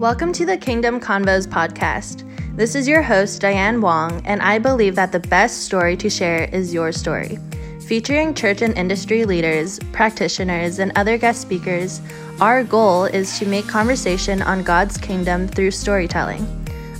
[0.00, 2.24] Welcome to the Kingdom Convos podcast.
[2.56, 6.44] This is your host, Diane Wong, and I believe that the best story to share
[6.44, 7.38] is your story.
[7.86, 12.00] Featuring church and industry leaders, practitioners, and other guest speakers,
[12.40, 16.46] our goal is to make conversation on God's kingdom through storytelling.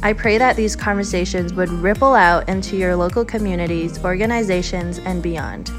[0.03, 5.73] I pray that these conversations would ripple out into your local communities, organizations, and beyond.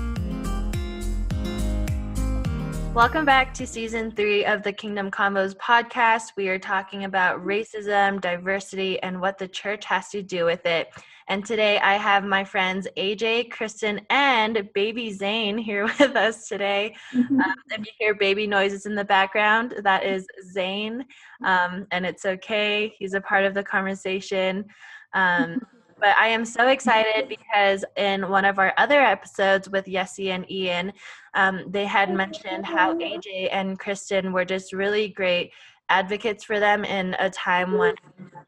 [2.94, 6.34] Welcome back to season three of the Kingdom Convos podcast.
[6.36, 10.90] We are talking about racism, diversity, and what the church has to do with it.
[11.30, 16.94] And today I have my friends AJ, Kristen, and baby Zane here with us today.
[17.16, 17.40] Mm-hmm.
[17.40, 21.06] Um, if you hear baby noises in the background, that is Zane,
[21.46, 22.94] um, and it's okay.
[23.00, 24.66] He's a part of the conversation.
[25.14, 25.62] Um,
[26.02, 30.50] but I am so excited because in one of our other episodes with Yessie and
[30.52, 30.92] Ian,
[31.36, 35.52] um, they had mentioned how AJ and Kristen were just really great
[35.90, 37.94] advocates for them in a time when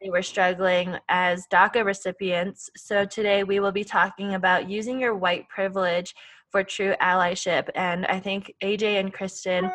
[0.02, 2.70] they were struggling as DACA recipients.
[2.76, 6.12] So today we will be talking about using your white privilege
[6.50, 7.68] for true allyship.
[7.76, 9.70] And I think AJ and Kristen,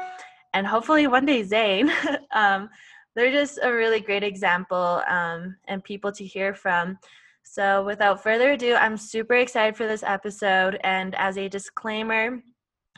[0.54, 1.92] and hopefully one day Zane,
[2.34, 2.70] um,
[3.16, 6.98] they're just a really great example um, and people to hear from.
[7.44, 10.80] So, without further ado, I'm super excited for this episode.
[10.84, 12.42] And as a disclaimer,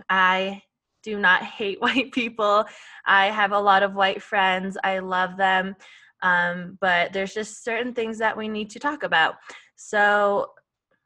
[0.09, 0.61] I
[1.03, 2.65] do not hate white people.
[3.05, 5.75] I have a lot of white friends, I love them.
[6.23, 9.35] Um, but there's just certain things that we need to talk about.
[9.75, 10.51] So,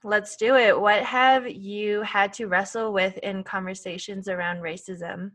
[0.03, 0.79] let's do it.
[0.79, 5.31] What have you had to wrestle with in conversations around racism?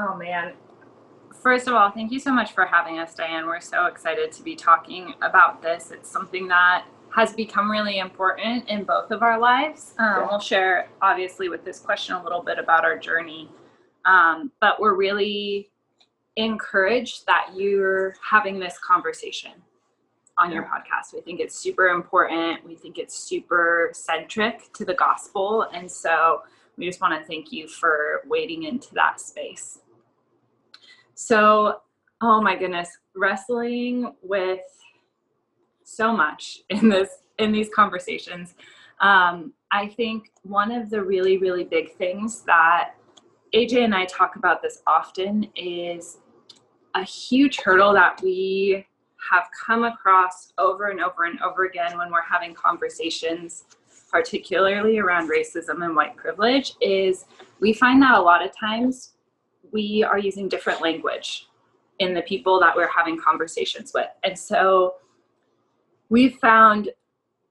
[0.00, 0.54] Oh, man
[1.42, 3.46] first of all, thank you so much for having us, Diane.
[3.46, 5.90] We're so excited to be talking about this.
[5.90, 9.94] It's something that has become really important in both of our lives.
[9.98, 10.26] Um.
[10.28, 13.48] We'll share, obviously, with this question a little bit about our journey.
[14.04, 15.70] Um, but we're really
[16.36, 19.52] encouraged that you're having this conversation
[20.38, 21.12] on your podcast.
[21.12, 22.64] We think it's super important.
[22.64, 25.66] We think it's super centric to the gospel.
[25.74, 26.42] And so
[26.76, 29.80] we just want to thank you for wading into that space.
[31.20, 31.80] So,
[32.20, 34.60] oh my goodness, wrestling with
[35.82, 37.08] so much in this
[37.40, 38.54] in these conversations.
[39.00, 42.92] Um, I think one of the really really big things that
[43.52, 46.18] AJ and I talk about this often is
[46.94, 48.86] a huge hurdle that we
[49.28, 53.64] have come across over and over and over again when we're having conversations
[54.08, 57.24] particularly around racism and white privilege is
[57.58, 59.14] we find that a lot of times
[59.72, 61.48] we are using different language
[61.98, 64.08] in the people that we're having conversations with.
[64.24, 64.94] And so
[66.08, 66.90] we've found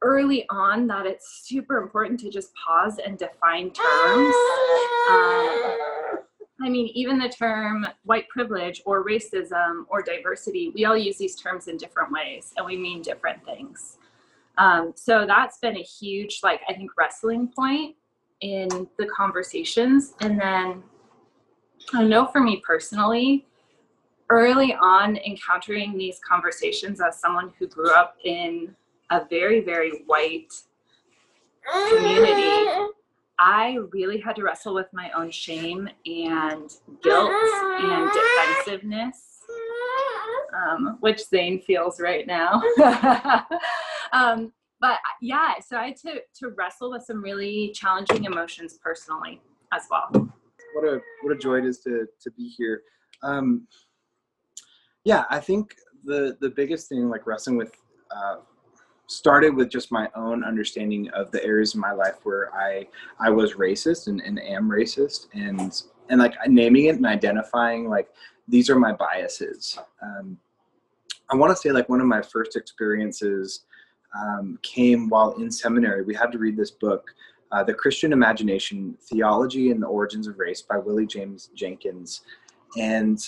[0.02, 4.36] early on that it's super important to just pause and define terms.
[5.10, 5.78] Um,
[6.60, 11.36] I mean, even the term white privilege or racism or diversity, we all use these
[11.36, 13.98] terms in different ways and we mean different things.
[14.58, 17.96] Um, so that's been a huge, like, I think, wrestling point
[18.42, 18.68] in
[18.98, 20.14] the conversations.
[20.22, 20.84] And then
[21.94, 23.46] I know for me personally,
[24.30, 28.76] early on encountering these conversations as someone who grew up in
[29.10, 30.52] a very, very white
[31.90, 32.92] community,
[33.40, 36.70] I really had to wrestle with my own shame and
[37.04, 39.44] guilt and defensiveness,
[40.54, 42.62] um, which Zane feels right now.
[44.12, 49.40] um, but yeah, so I had to, to wrestle with some really challenging emotions personally
[49.72, 50.30] as well
[50.78, 52.84] what a what a joy it is to to be here.
[53.24, 53.68] Um,
[55.04, 57.72] yeah, I think the the biggest thing like wrestling with
[58.12, 58.38] uh,
[59.08, 62.88] started with just my own understanding of the areas in my life where I
[63.20, 68.10] I was racist and, and am racist and and like naming it and identifying like
[68.48, 69.78] these are my biases.
[70.02, 70.38] Um,
[71.30, 73.66] I want to say like one of my first experiences
[74.18, 76.04] um, came while in seminary.
[76.04, 77.10] We had to read this book
[77.52, 82.22] uh, The Christian Imagination Theology and the Origins of Race by Willie James Jennings.
[82.78, 83.20] And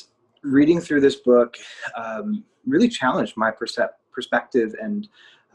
[0.43, 1.57] reading through this book
[1.95, 5.07] um, really challenged my percep- perspective and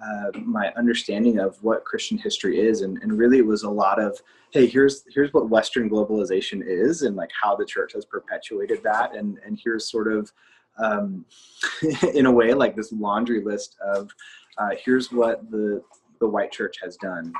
[0.02, 4.00] uh, my understanding of what Christian history is, and, and really it was a lot
[4.00, 4.20] of,
[4.50, 9.14] hey, here's here's what Western globalization is, and like how the church has perpetuated that,
[9.14, 10.32] and and here's sort of,
[10.78, 11.24] um,
[12.14, 14.10] in a way, like this laundry list of,
[14.58, 15.80] uh, here's what the
[16.20, 17.32] the white church has done,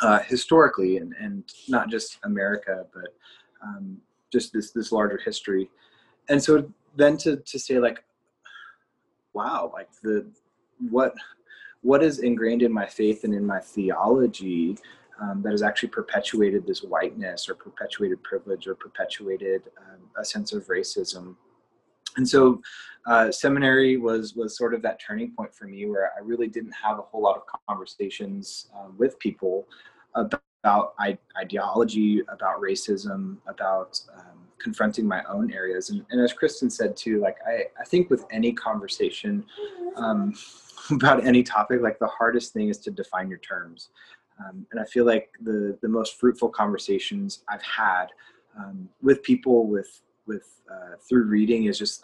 [0.00, 3.14] uh, historically, and, and not just America, but
[3.62, 3.98] um,
[4.32, 5.68] just this this larger history.
[6.28, 8.04] And so then to to say like,
[9.32, 10.26] wow, like the
[10.90, 11.14] what
[11.82, 14.76] what is ingrained in my faith and in my theology
[15.20, 20.52] um, that has actually perpetuated this whiteness or perpetuated privilege or perpetuated um, a sense
[20.52, 21.36] of racism
[22.16, 22.60] and so
[23.06, 26.72] uh, seminary was was sort of that turning point for me where I really didn't
[26.72, 29.66] have a whole lot of conversations uh, with people
[30.14, 30.94] about,
[31.38, 35.88] ideology, about racism, about um, confronting my own areas.
[35.88, 39.44] And, and, as Kristen said too, like I, I think with any conversation
[39.96, 40.34] um,
[40.90, 43.88] about any topic, like the hardest thing is to define your terms.
[44.38, 48.06] Um, and I feel like the the most fruitful conversations I've had
[48.58, 52.02] um, with people with with uh, through reading is just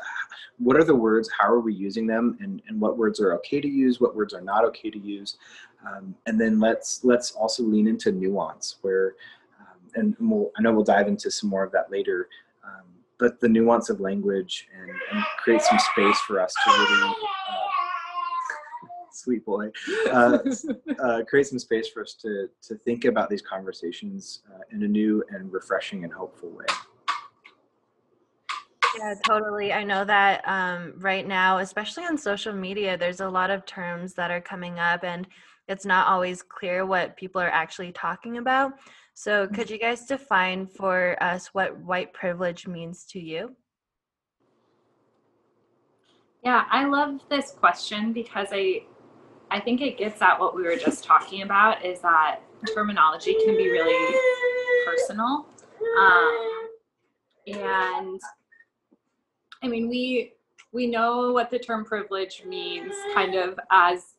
[0.59, 3.61] what are the words how are we using them and, and what words are okay
[3.61, 5.39] to use what words are not okay to use?
[5.87, 9.15] Um, and then let's let's also lean into nuance where
[9.61, 12.29] um, and we'll, i know we'll dive into some more of that later
[12.65, 12.87] um,
[13.19, 17.69] but the nuance of language and, and, create some space for us to really uh,
[19.13, 19.71] sweet boy
[20.11, 20.39] uh,
[21.05, 24.89] uh, create some space for us to to think about these conversations uh, in a
[24.89, 26.67] new and refreshing and hopeful way
[28.97, 29.73] yeah, totally.
[29.73, 34.15] I know that um, right now, especially on social media, there's a lot of terms
[34.15, 35.27] that are coming up, and
[35.69, 38.73] it's not always clear what people are actually talking about.
[39.15, 43.57] So, could you guys define for us what white privilege means to you?
[46.45, 48.85] Yeah, I love this question because I
[49.51, 52.41] I think it gets at what we were just talking about is that
[52.75, 54.17] terminology can be really
[54.85, 55.47] personal.
[55.99, 56.69] Um,
[57.47, 58.21] and
[59.63, 60.33] I mean, we
[60.73, 64.15] we know what the term privilege means, kind of as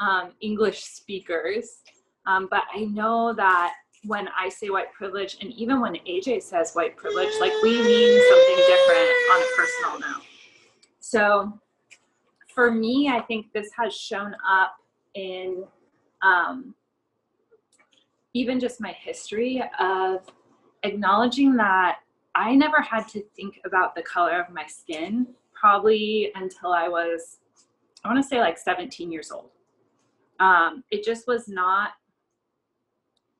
[0.00, 1.80] um, English speakers,
[2.26, 3.74] um, but I know that
[4.04, 8.22] when I say white privilege, and even when AJ says white privilege, like we mean
[8.30, 10.24] something different on a personal note.
[11.00, 11.58] So,
[12.54, 14.76] for me, I think this has shown up
[15.14, 15.64] in
[16.22, 16.74] um,
[18.34, 20.20] even just my history of
[20.82, 22.00] acknowledging that
[22.38, 27.38] I never had to think about the color of my skin probably until I was,
[28.04, 29.50] I want to say like 17 years old.
[30.38, 31.90] Um, it just was not,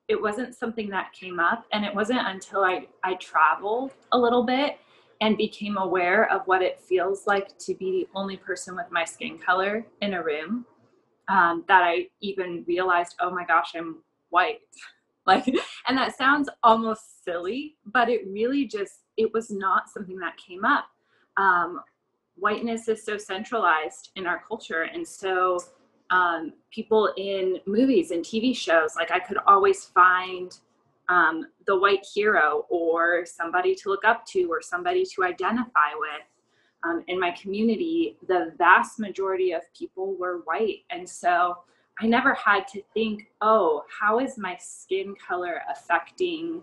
[0.09, 1.65] it wasn't something that came up.
[1.71, 4.77] And it wasn't until I, I traveled a little bit
[5.21, 9.05] and became aware of what it feels like to be the only person with my
[9.05, 10.65] skin color in a room
[11.29, 13.99] um, that I even realized, oh my gosh, I'm
[14.29, 14.59] white.
[15.29, 15.45] like
[15.87, 20.63] and that sounds almost silly but it really just it was not something that came
[20.63, 20.85] up.
[21.35, 21.81] Um,
[22.35, 25.59] whiteness is so centralized in our culture and so
[26.09, 30.57] um, people in movies and tv shows like i could always find
[31.09, 36.27] um, the white hero or somebody to look up to or somebody to identify with.
[36.83, 41.57] Um, in my community the vast majority of people were white and so
[42.01, 46.61] I never had to think, oh, how is my skin color affecting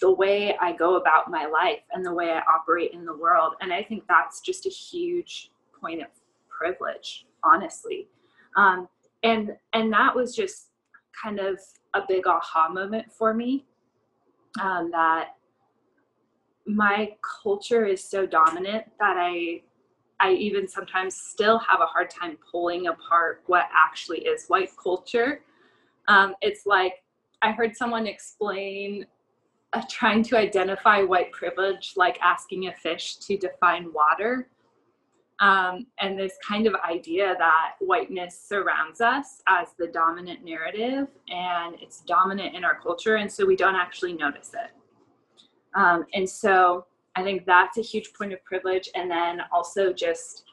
[0.00, 3.54] the way I go about my life and the way I operate in the world?
[3.60, 6.08] And I think that's just a huge point of
[6.48, 8.08] privilege, honestly.
[8.56, 8.88] Um,
[9.22, 10.70] and and that was just
[11.22, 11.58] kind of
[11.94, 13.66] a big aha moment for me.
[14.60, 15.34] Um, that
[16.66, 19.62] my culture is so dominant that I
[20.20, 25.42] I even sometimes still have a hard time pulling apart what actually is white culture.
[26.08, 27.04] Um, it's like
[27.42, 29.06] I heard someone explain
[29.72, 34.48] uh, trying to identify white privilege like asking a fish to define water.
[35.40, 41.76] Um, and this kind of idea that whiteness surrounds us as the dominant narrative and
[41.80, 44.72] it's dominant in our culture, and so we don't actually notice it.
[45.74, 46.86] Um, and so
[47.18, 48.88] I think that's a huge point of privilege.
[48.94, 50.44] And then also just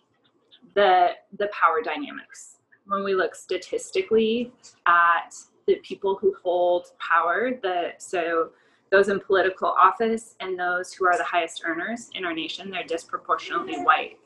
[0.73, 2.57] the the power dynamics.
[2.87, 4.51] When we look statistically
[4.87, 5.35] at
[5.67, 8.49] the people who hold power, the so
[8.91, 12.83] those in political office and those who are the highest earners in our nation, they're
[12.83, 14.17] disproportionately white.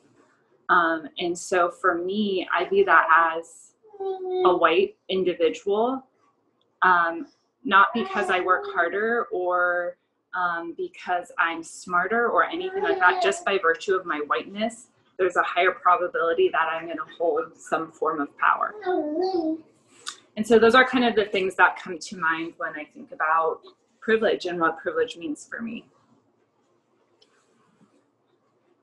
[0.70, 3.06] Um, and so for me, I view that
[3.38, 3.72] as
[4.46, 6.06] a white individual,
[6.82, 7.26] um,
[7.64, 9.96] not because I work harder or
[10.34, 15.36] um, because I'm smarter or anything like that, just by virtue of my whiteness, there's
[15.36, 18.74] a higher probability that I'm going to hold some form of power.
[20.36, 23.12] And so those are kind of the things that come to mind when I think
[23.12, 23.60] about
[24.00, 25.84] privilege and what privilege means for me.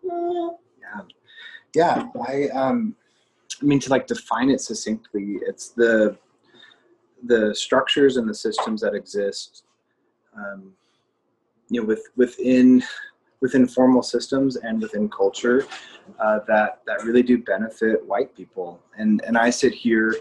[0.04, 1.02] Yeah,
[1.76, 2.08] yeah.
[2.28, 2.96] I um,
[3.62, 6.18] I mean to like define it succinctly, it's the
[7.24, 9.64] the structures and the systems that exist
[10.38, 10.74] um,
[11.70, 12.84] you know with within
[13.40, 15.66] within formal systems and within culture
[16.20, 18.80] uh, that that really do benefit white people.
[18.98, 20.16] And and i sit here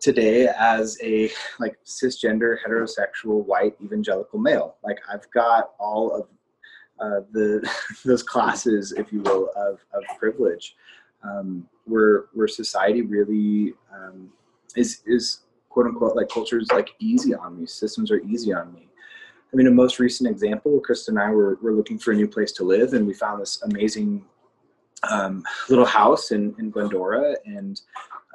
[0.00, 4.76] today as a like cisgender heterosexual white evangelical male.
[4.84, 6.28] Like i've got all of
[7.00, 7.68] uh, the
[8.04, 10.74] those classes, if you will, of, of privilege,
[11.22, 14.30] um, where where society really um,
[14.76, 18.87] is is quote unquote like cultures like easy on me, systems are easy on me.
[19.52, 22.28] I mean, a most recent example, Kristen and I were, were looking for a new
[22.28, 24.24] place to live, and we found this amazing
[25.08, 27.80] um, little house in, in Glendora and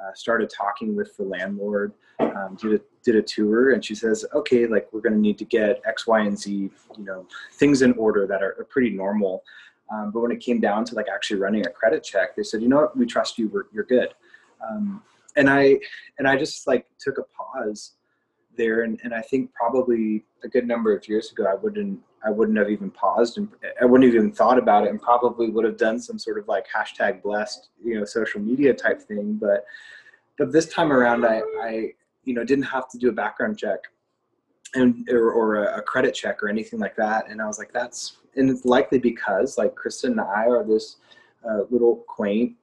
[0.02, 4.24] uh, started talking with the landlord, um, did, a, did a tour, and she says,
[4.34, 7.82] okay, like we're going to need to get X, Y, and Z, you know, things
[7.82, 9.44] in order that are, are pretty normal.
[9.92, 12.62] Um, but when it came down to like actually running a credit check, they said,
[12.62, 14.14] you know what, we trust you, we're, you're good.
[14.66, 15.02] Um,
[15.36, 15.78] and I,
[16.18, 17.92] and I just like took a pause
[18.56, 22.30] there and, and i think probably a good number of years ago i wouldn't i
[22.30, 23.48] wouldn't have even paused and
[23.80, 26.46] i wouldn't have even thought about it and probably would have done some sort of
[26.48, 29.64] like hashtag blessed you know social media type thing but
[30.38, 31.90] but this time around i i
[32.24, 33.80] you know didn't have to do a background check
[34.74, 38.18] and or, or a credit check or anything like that and i was like that's
[38.36, 40.96] and it's likely because like kristen and i are this
[41.48, 42.54] uh, little quaint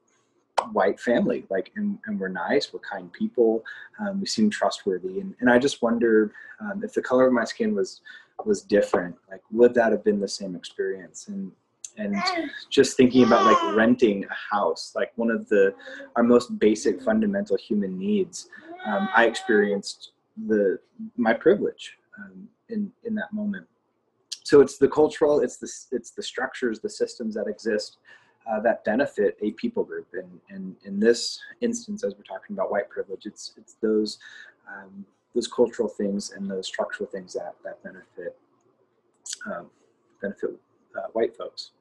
[0.72, 3.64] white family like and, and we're nice we're kind people
[4.00, 5.20] um, we seem trustworthy.
[5.20, 8.02] And, and i just wonder um, if the color of my skin was
[8.46, 11.28] was different like would that have been the same experience?
[11.28, 11.52] And
[11.98, 12.16] and
[12.70, 15.74] just thinking about like renting a house like one of the
[16.16, 18.48] our most basic fundamental human needs
[18.86, 20.14] um, i experienced
[20.48, 20.80] the
[21.18, 23.68] my privilege um, in in that moment.
[24.44, 27.98] So it's the cultural it's the it's the structures the systems that exist
[28.50, 30.08] uh, that benefit a people group.
[30.14, 34.20] And, and in this instance, as we're talking about white privilege, it's, it's those,
[34.68, 38.38] um, those cultural things and those structural things that, that benefit,
[39.46, 39.68] um,
[40.22, 40.52] benefit
[40.96, 41.72] uh, white folks.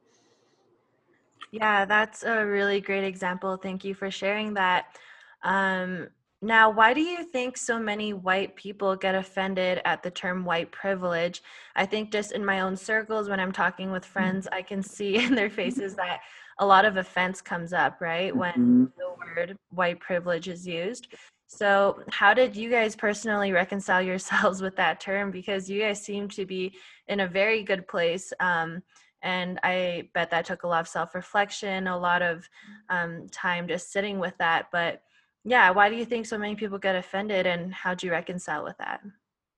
[1.50, 3.56] Yeah, that's a really great example.
[3.56, 4.96] Thank you for sharing that.
[5.42, 6.08] Um,
[6.42, 10.72] now, why do you think so many white people get offended at the term white
[10.72, 11.42] privilege?
[11.76, 15.16] I think just in my own circles, when I'm talking with friends, I can see
[15.24, 16.20] in their faces that
[16.60, 18.34] a lot of offense comes up, right?
[18.34, 18.84] When mm-hmm.
[18.96, 21.08] the word white privilege is used.
[21.48, 25.32] So, how did you guys personally reconcile yourselves with that term?
[25.32, 26.74] Because you guys seem to be
[27.08, 28.32] in a very good place.
[28.38, 28.82] Um,
[29.22, 32.48] and I bet that took a lot of self reflection, a lot of
[32.88, 34.66] um, time just sitting with that.
[34.70, 35.02] But
[35.44, 38.62] yeah, why do you think so many people get offended, and how do you reconcile
[38.62, 39.00] with that?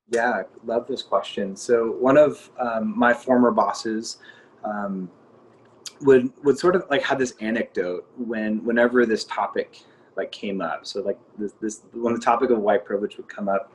[0.08, 1.56] Yeah, love this question.
[1.56, 4.18] So, one of um, my former bosses,
[4.64, 5.10] um,
[6.02, 9.84] would would sort of like have this anecdote when whenever this topic
[10.16, 10.86] like came up.
[10.86, 13.72] So like this this when the topic of white privilege would come up,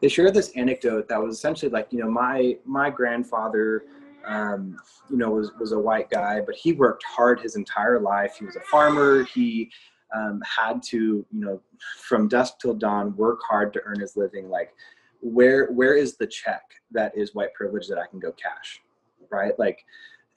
[0.00, 3.84] they shared this anecdote that was essentially like you know my my grandfather.
[4.22, 4.76] Um,
[5.08, 8.36] you know, was was a white guy, but he worked hard his entire life.
[8.38, 9.24] He was a farmer.
[9.24, 9.70] He
[10.14, 11.60] um, had to, you know,
[12.02, 14.50] from dusk till dawn, work hard to earn his living.
[14.50, 14.74] Like,
[15.20, 18.82] where where is the check that is white privilege that I can go cash,
[19.30, 19.58] right?
[19.58, 19.84] Like,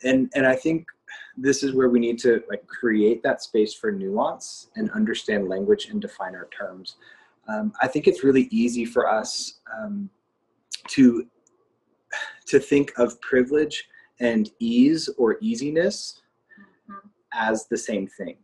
[0.03, 0.85] and and I think
[1.37, 5.87] this is where we need to like create that space for nuance and understand language
[5.87, 6.97] and define our terms.
[7.47, 10.09] Um, I think it's really easy for us um,
[10.89, 11.27] to
[12.45, 13.87] to think of privilege
[14.19, 16.21] and ease or easiness
[16.89, 17.07] mm-hmm.
[17.33, 18.37] as the same thing.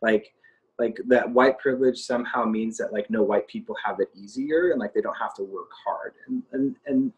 [0.00, 0.32] Like
[0.78, 4.80] like that white privilege somehow means that like no white people have it easier and
[4.80, 7.12] like they don't have to work hard and and and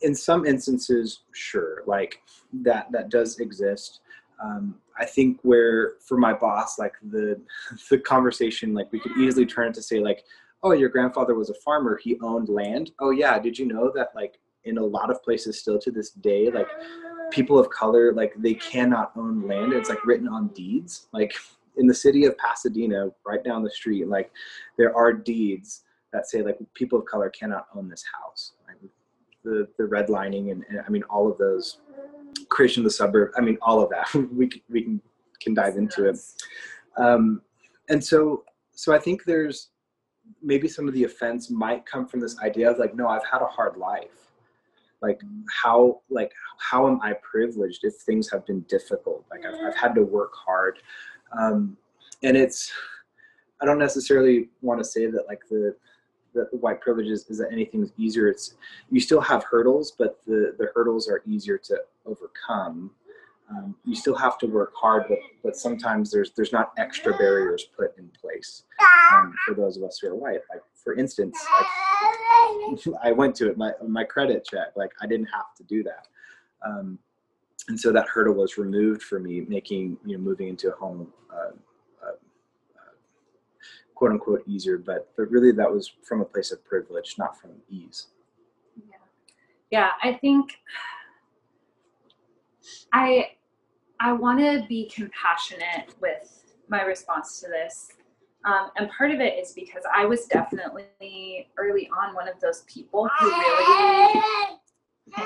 [0.00, 2.22] in some instances, sure, like
[2.52, 4.00] that that does exist.
[4.42, 7.40] Um, I think where for my boss, like the
[7.90, 10.24] the conversation, like we could easily turn it to say like,
[10.62, 12.92] oh, your grandfather was a farmer, he owned land.
[13.00, 16.10] Oh yeah, did you know that like in a lot of places still to this
[16.10, 16.68] day, like
[17.30, 19.72] people of color, like they cannot own land.
[19.72, 21.08] It's like written on deeds.
[21.12, 21.34] Like
[21.76, 24.30] in the city of Pasadena, right down the street, like
[24.78, 25.82] there are deeds
[26.12, 28.52] that say like people of color cannot own this house
[29.44, 31.78] the the redlining and, and I mean all of those
[32.48, 33.32] creation of the suburb.
[33.36, 34.12] I mean all of that.
[34.32, 35.00] we can, we can
[35.40, 36.18] can dive into it.
[36.96, 37.42] Um,
[37.88, 39.68] and so so I think there's
[40.42, 43.42] maybe some of the offense might come from this idea of like no I've had
[43.42, 44.30] a hard life.
[45.02, 45.20] Like
[45.62, 49.24] how like how am I privileged if things have been difficult?
[49.30, 50.78] Like I've, I've had to work hard,
[51.38, 51.76] um,
[52.22, 52.72] and it's
[53.60, 55.76] I don't necessarily want to say that like the
[56.34, 58.28] that the white privilege is, is that anything's easier.
[58.28, 58.54] It's
[58.90, 62.90] you still have hurdles, but the the hurdles are easier to overcome.
[63.50, 67.66] Um, you still have to work hard, but but sometimes there's there's not extra barriers
[67.76, 68.64] put in place
[69.12, 70.40] um, for those of us who are white.
[70.50, 74.68] Like for instance, like, I went to it my my credit check.
[74.76, 76.08] Like I didn't have to do that,
[76.64, 76.98] um,
[77.68, 81.12] and so that hurdle was removed for me, making you know moving into a home
[81.32, 81.50] uh,
[83.94, 87.50] quote unquote easier, but but really that was from a place of privilege, not from
[87.68, 88.08] ease.
[88.76, 88.96] Yeah,
[89.70, 89.90] yeah.
[90.02, 90.58] I think
[92.92, 93.30] I
[94.00, 97.88] I want to be compassionate with my response to this.
[98.44, 102.62] Um, and part of it is because I was definitely early on one of those
[102.66, 104.22] people who really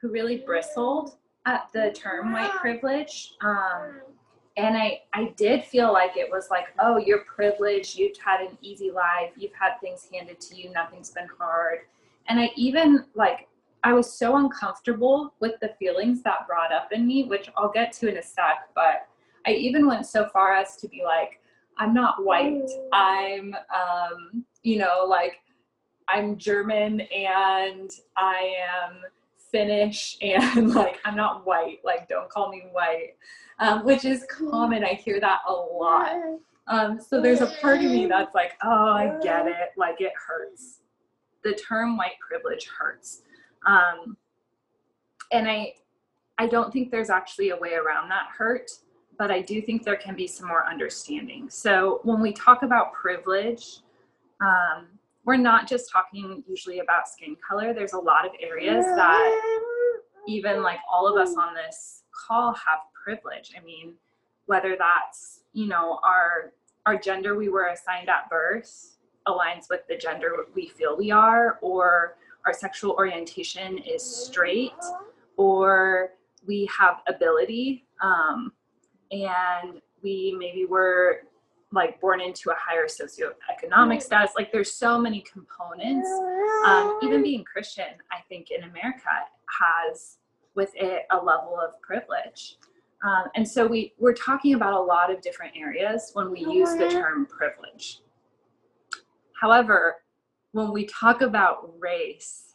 [0.00, 3.34] who really bristled at the term white privilege.
[3.42, 4.00] Um,
[4.58, 8.58] and I, I did feel like it was like, oh, you're privileged, you've had an
[8.60, 11.78] easy life, you've had things handed to you, nothing's been hard.
[12.28, 13.48] And I even like
[13.84, 17.92] I was so uncomfortable with the feelings that brought up in me, which I'll get
[17.94, 19.06] to in a sec, but
[19.46, 21.40] I even went so far as to be like,
[21.78, 22.68] I'm not white.
[22.92, 25.34] I'm, um, you know, like
[26.08, 29.02] I'm German and I am
[29.50, 31.78] Finnish and like I'm not white.
[31.84, 33.16] Like, don't call me white,
[33.58, 34.84] um, which is common.
[34.84, 36.16] I hear that a lot.
[36.66, 39.70] Um, so there's a part of me that's like, oh, I get it.
[39.76, 40.80] Like, it hurts.
[41.42, 43.22] The term white privilege hurts.
[43.66, 44.16] Um,
[45.32, 45.74] and I,
[46.36, 48.70] I don't think there's actually a way around that hurt,
[49.18, 51.48] but I do think there can be some more understanding.
[51.48, 53.80] So when we talk about privilege,
[54.40, 54.88] um,
[55.28, 57.74] we're not just talking usually about skin color.
[57.74, 59.60] There's a lot of areas that
[60.26, 63.52] even like all of us on this call have privilege.
[63.54, 63.92] I mean,
[64.46, 66.54] whether that's, you know, our
[66.86, 71.58] our gender we were assigned at birth aligns with the gender we feel we are,
[71.60, 72.16] or
[72.46, 74.72] our sexual orientation is straight
[75.36, 76.12] or
[76.46, 78.50] we have ability um,
[79.12, 81.24] and we maybe were
[81.72, 86.08] like born into a higher socioeconomic status like there's so many components.
[86.66, 89.10] Um, even being christian i think in america
[89.60, 90.18] has
[90.58, 92.56] with it a level of privilege.
[93.04, 96.74] Um, and so we we're talking about a lot of different areas when we use
[96.74, 98.00] the term privilege.
[99.40, 99.96] However
[100.52, 102.54] when we talk about race,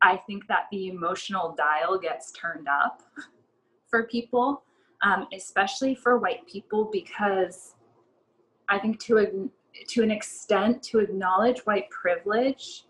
[0.00, 3.02] I think that the emotional dial gets turned up
[3.90, 4.62] for people,
[5.02, 7.74] um, especially for white people, because
[8.68, 9.50] I think to
[9.88, 12.84] to an extent, to acknowledge white privilege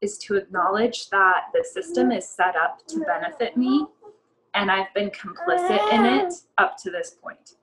[0.00, 3.84] is to acknowledge that the system is set up to benefit me,
[4.54, 7.56] and I've been complicit in it up to this point.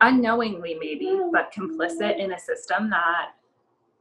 [0.00, 3.30] Unknowingly, maybe, but complicit in a system that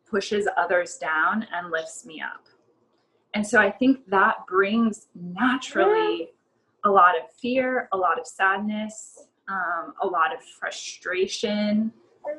[0.09, 2.45] pushes others down and lifts me up.
[3.33, 6.29] And so I think that brings naturally
[6.83, 11.91] a lot of fear, a lot of sadness, um, a lot of frustration,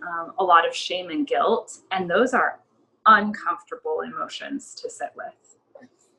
[0.06, 1.78] um, a lot of shame and guilt.
[1.90, 2.60] And those are
[3.06, 5.34] uncomfortable emotions to sit with.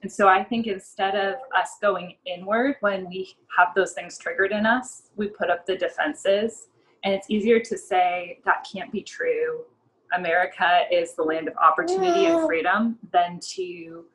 [0.03, 4.51] And so I think instead of us going inward when we have those things triggered
[4.51, 6.67] in us, we put up the defenses.
[7.03, 9.61] And it's easier to say that can't be true.
[10.15, 14.05] America is the land of opportunity and freedom than to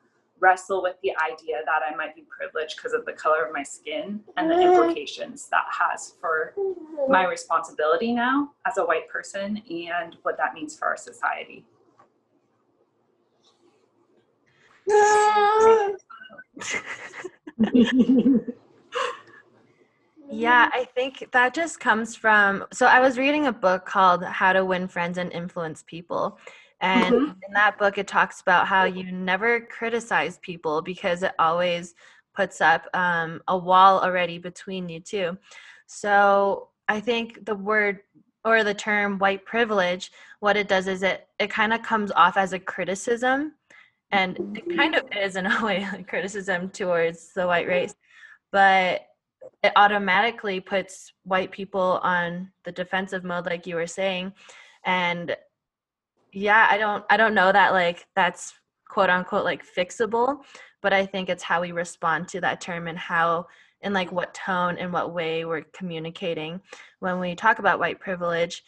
[0.43, 3.63] wrestle with the idea that I might be privileged because of the color of my
[3.63, 4.65] skin and the mm.
[4.65, 7.11] implications that has for mm-hmm.
[7.11, 11.65] my responsibility now as a white person and what that means for our society.
[20.33, 22.65] Yeah, I think that just comes from.
[22.73, 26.39] So I was reading a book called How to Win Friends and Influence People.
[26.83, 27.31] And mm-hmm.
[27.47, 31.95] in that book, it talks about how you never criticize people because it always
[32.35, 35.39] puts up um, a wall already between you two.
[35.87, 38.01] So I think the word
[38.45, 42.37] or the term white privilege, what it does is it it kind of comes off
[42.37, 43.53] as a criticism,
[44.11, 47.95] and it kind of is in a way a criticism towards the white race,
[48.51, 49.07] but
[49.63, 54.33] it automatically puts white people on the defensive mode like you were saying
[54.85, 55.37] and
[56.33, 58.55] yeah i don't i don't know that like that's
[58.89, 60.43] quote unquote like fixable
[60.81, 63.47] but i think it's how we respond to that term and how
[63.83, 66.61] and like what tone and what way we're communicating
[67.01, 68.63] when we talk about white privilege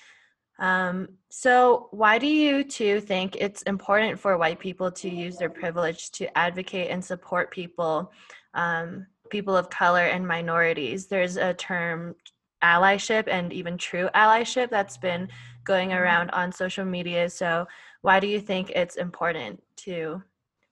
[0.61, 5.51] um, so why do you two think it's important for white people to use their
[5.51, 8.13] privilege to advocate and support people
[8.55, 11.07] um, people of color and minorities.
[11.07, 12.15] There's a term
[12.63, 15.29] allyship and even true allyship that's been
[15.65, 17.29] going around on social media.
[17.31, 17.67] So,
[18.03, 20.23] why do you think it's important to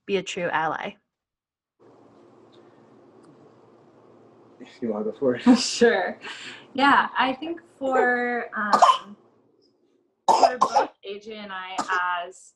[0.07, 0.92] be a true ally?
[4.81, 5.42] You want to go for it?
[5.59, 6.18] sure.
[6.74, 9.16] Yeah, I think for um,
[10.28, 11.76] for both AJ and I
[12.26, 12.55] as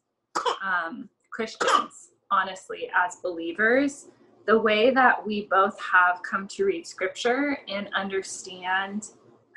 [0.62, 4.08] um, Christians, honestly, as believers,
[4.46, 9.10] the way that we both have come to read scripture and understand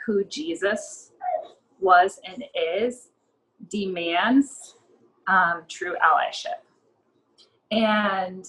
[0.06, 1.09] who Jesus
[1.80, 3.10] was and is
[3.70, 4.76] demands
[5.28, 6.60] um, true allyship.
[7.72, 8.46] And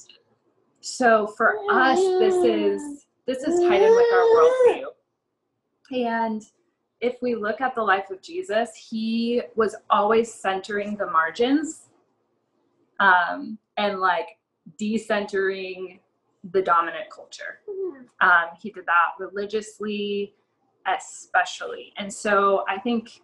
[0.81, 4.85] so for us, this is this is tied in with our worldview.
[5.93, 6.43] And
[7.01, 11.89] if we look at the life of Jesus, he was always centering the margins
[12.99, 14.39] um, and like
[14.81, 16.01] decentering
[16.53, 17.61] the dominant culture.
[18.21, 20.35] Um, he did that religiously,
[20.87, 21.93] especially.
[21.97, 23.21] And so I think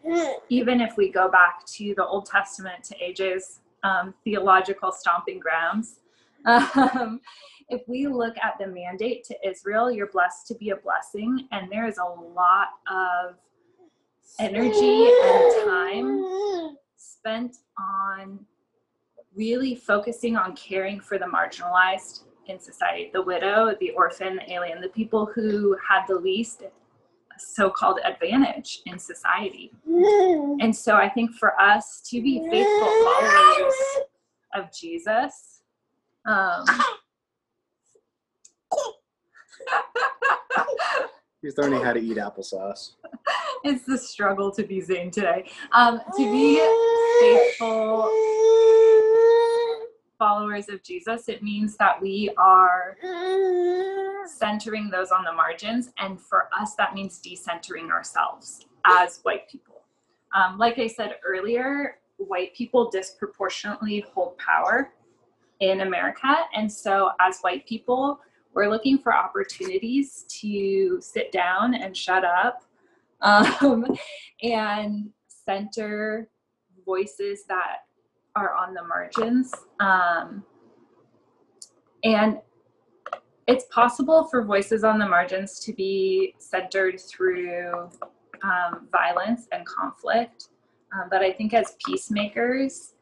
[0.48, 6.00] even if we go back to the Old Testament to AJ's um, theological stomping grounds,
[6.46, 7.20] um,
[7.68, 11.70] if we look at the mandate to Israel, you're blessed to be a blessing, and
[11.70, 13.34] there is a lot of
[14.38, 18.38] energy and time spent on
[19.34, 24.80] really focusing on caring for the marginalized in society the widow, the orphan, the alien,
[24.80, 26.62] the people who had the least
[27.38, 29.72] so called advantage in society.
[30.58, 33.74] And so I think for us to be faithful followers
[34.54, 35.62] of Jesus,
[36.26, 36.64] um,
[41.42, 42.92] He's learning how to eat applesauce.
[43.64, 45.48] it's the struggle to be Zane today.
[45.72, 46.56] Um, to be
[47.20, 48.10] faithful
[50.18, 52.96] followers of Jesus, it means that we are
[54.26, 55.90] centering those on the margins.
[55.98, 59.82] And for us, that means decentering ourselves as white people.
[60.34, 64.92] Um, like I said earlier, white people disproportionately hold power
[65.60, 66.36] in America.
[66.54, 68.20] And so, as white people,
[68.52, 72.62] we're looking for opportunities to sit down and shut up
[73.22, 73.86] um,
[74.42, 76.28] and center
[76.84, 77.85] voices that
[78.36, 79.52] are on the margins.
[79.80, 80.44] Um,
[82.04, 82.38] and
[83.48, 87.88] it's possible for voices on the margins to be centered through
[88.42, 90.48] um, violence and conflict.
[90.92, 92.94] Um, but I think as peacemakers,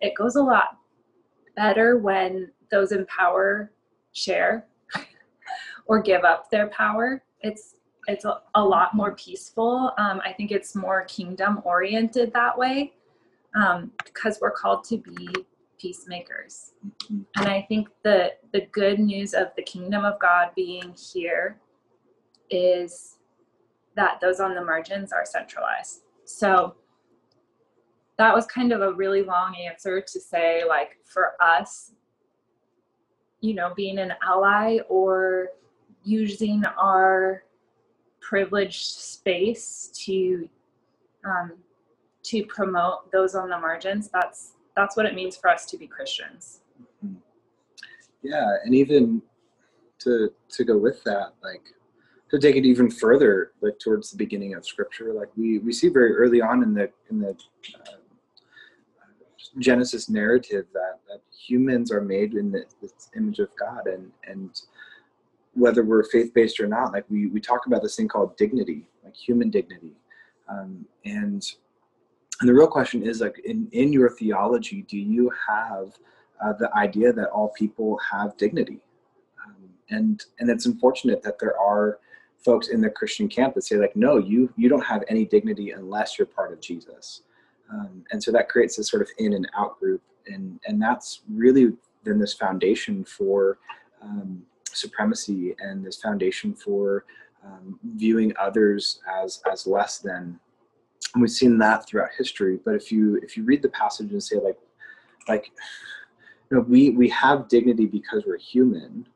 [0.00, 0.78] it goes a lot
[1.56, 3.72] better when those in power
[4.12, 4.66] share
[5.86, 7.22] or give up their power.
[7.42, 7.74] It's
[8.06, 9.92] it's a, a lot more peaceful.
[9.98, 12.94] Um, I think it's more kingdom oriented that way
[13.54, 15.28] um, because we're called to be
[15.78, 16.72] peacemakers.
[17.08, 21.58] And I think the the good news of the kingdom of God being here
[22.50, 23.18] is
[23.96, 26.02] that those on the margins are centralized.
[26.24, 26.74] So
[28.18, 31.92] that was kind of a really long answer to say like for us
[33.40, 35.48] you know being an ally or
[36.04, 37.44] using our
[38.20, 40.48] privileged space to
[41.24, 41.52] um,
[42.22, 45.86] to promote those on the margins that's that's what it means for us to be
[45.86, 46.60] christians.
[48.22, 49.22] Yeah, and even
[50.00, 51.62] to to go with that, like
[52.30, 55.88] to take it even further, like towards the beginning of Scripture, like we we see
[55.88, 57.30] very early on in the in the
[57.74, 57.96] uh,
[59.58, 62.64] Genesis narrative that that humans are made in the,
[63.16, 64.60] image of God, and and
[65.54, 68.86] whether we're faith based or not, like we we talk about this thing called dignity,
[69.02, 69.94] like human dignity,
[70.48, 71.42] um, and
[72.40, 75.98] and the real question is like in in your theology, do you have
[76.42, 78.80] uh, the idea that all people have dignity?
[79.46, 81.98] Um, and and it's unfortunate that there are
[82.38, 85.72] folks in the Christian camp that say like, no, you you don't have any dignity
[85.72, 87.22] unless you're part of Jesus.
[87.70, 91.20] Um, and so that creates this sort of in and out group, and and that's
[91.28, 91.72] really
[92.04, 93.58] then this foundation for
[94.02, 97.04] um, supremacy and this foundation for
[97.44, 100.40] um, viewing others as as less than.
[101.14, 102.58] And we've seen that throughout history.
[102.64, 104.58] But if you if you read the passage and say like
[105.28, 105.50] like
[106.50, 109.06] you know we we have dignity because we're human,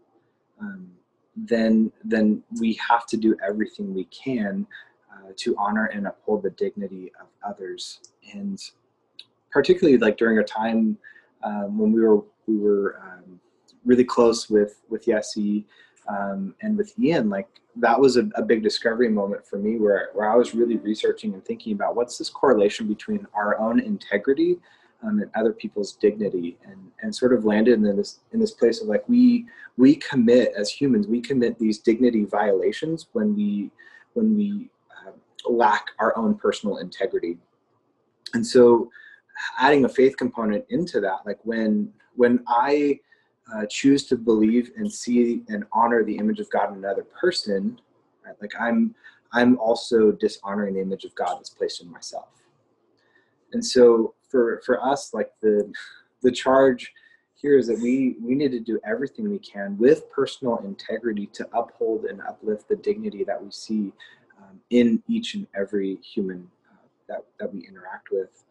[0.61, 0.91] um,
[1.37, 4.67] then then we have to do everything we can
[5.13, 8.01] uh, to honor and uphold the dignity of others
[8.33, 8.59] and
[9.51, 10.99] particularly like during a time
[11.43, 13.41] um, when we were we were um,
[13.85, 15.65] really close with with Yessie
[16.09, 20.11] um, and with Ian, like that was a, a, big discovery moment for me where
[20.13, 24.59] where I was really researching and thinking about what's this correlation between our own integrity
[25.03, 28.83] um, and other people's dignity, and and sort of landed in this in this place
[28.83, 29.47] of like we
[29.79, 33.71] we commit as humans we commit these dignity violations when we
[34.13, 34.71] when we
[35.07, 35.13] uh,
[35.51, 37.39] lack our own personal integrity.
[38.35, 38.91] And so
[39.59, 42.99] adding a faith component into that like when when i
[43.53, 47.79] uh, choose to believe and see and honor the image of god in another person
[48.25, 48.95] right, like i'm
[49.33, 52.29] i'm also dishonoring the image of god that's placed in myself
[53.53, 55.71] and so for for us like the
[56.23, 56.93] the charge
[57.35, 61.47] here is that we we need to do everything we can with personal integrity to
[61.53, 63.93] uphold and uplift the dignity that we see
[64.39, 66.49] um, in each and every human
[67.09, 68.45] that, that we interact with.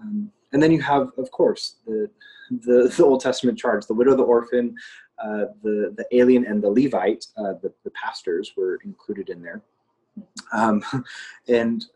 [0.00, 2.08] Um, and then you have, of course, the,
[2.50, 4.74] the, the Old Testament charge, the widow, the orphan,
[5.18, 9.62] uh, the the alien and the Levite, uh, the the pastors were included in there,
[10.52, 10.84] um,
[11.48, 11.86] and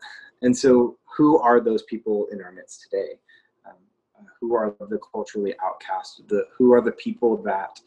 [0.43, 3.19] and so who are those people in our midst today?
[3.67, 3.75] Um,
[4.19, 6.23] uh, who are the culturally outcast?
[6.29, 7.79] The who are the people that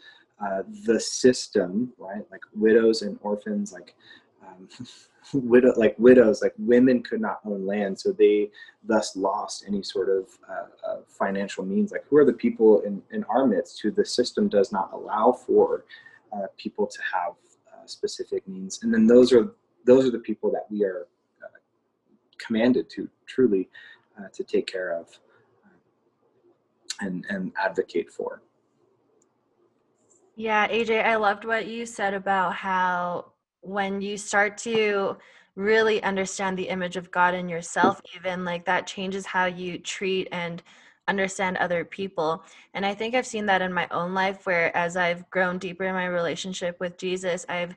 [0.44, 2.24] uh, the system, right?
[2.30, 3.96] Like widows and orphans, like
[4.48, 4.68] um,
[5.34, 8.50] widow, like widows, like women could not own land, so they
[8.84, 11.92] thus lost any sort of uh, uh, financial means.
[11.92, 15.32] Like who are the people in, in our midst who the system does not allow
[15.32, 15.86] for
[16.32, 17.34] uh, people to have
[17.74, 18.80] uh, specific means?
[18.84, 19.54] And then those are
[19.86, 21.08] those are the people that we are
[21.44, 21.58] uh,
[22.38, 23.70] commanded to truly
[24.32, 25.10] to take care of
[27.00, 28.42] and and advocate for.
[30.36, 33.33] Yeah, AJ, I loved what you said about how
[33.64, 35.18] when you start to
[35.56, 40.28] really understand the image of God in yourself, even like that changes how you treat
[40.32, 40.62] and
[41.08, 42.44] understand other people.
[42.74, 45.84] And I think I've seen that in my own life, where as I've grown deeper
[45.84, 47.76] in my relationship with Jesus, I've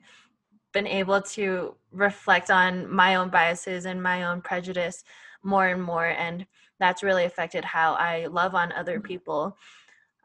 [0.72, 5.04] been able to reflect on my own biases and my own prejudice
[5.42, 6.06] more and more.
[6.06, 6.46] And
[6.78, 9.56] that's really affected how I love on other people.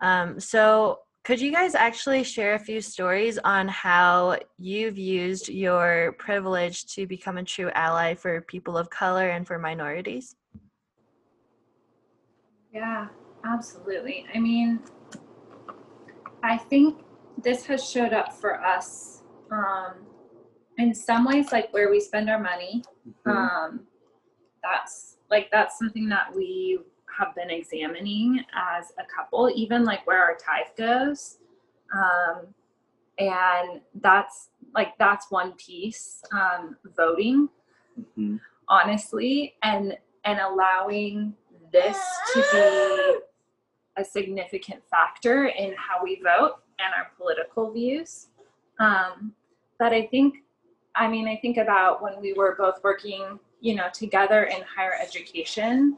[0.02, 6.16] Um, so, could you guys actually share a few stories on how you've used your
[6.18, 10.36] privilege to become a true ally for people of color and for minorities?
[12.74, 13.08] Yeah,
[13.46, 14.26] absolutely.
[14.34, 14.80] I mean,
[16.44, 17.02] I think
[17.44, 20.06] this has showed up for us um,
[20.80, 22.84] in some ways, like where we spend our money.
[23.08, 23.30] Mm-hmm.
[23.30, 23.82] Um,
[24.64, 26.80] that's like that's something that we
[27.22, 31.38] have been examining as a couple, even like where our tithe goes.
[31.94, 32.48] Um,
[33.22, 37.50] and that's like that's one piece um, voting
[38.00, 38.38] mm-hmm.
[38.68, 41.34] honestly and and allowing
[41.72, 41.98] this
[42.34, 48.28] to be a significant factor in how we vote and our political views
[48.80, 49.34] um,
[49.78, 50.36] but i think
[50.96, 54.94] i mean i think about when we were both working you know together in higher
[55.02, 55.98] education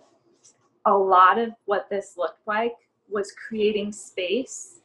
[0.86, 2.74] a lot of what this looked like
[3.10, 4.80] was creating space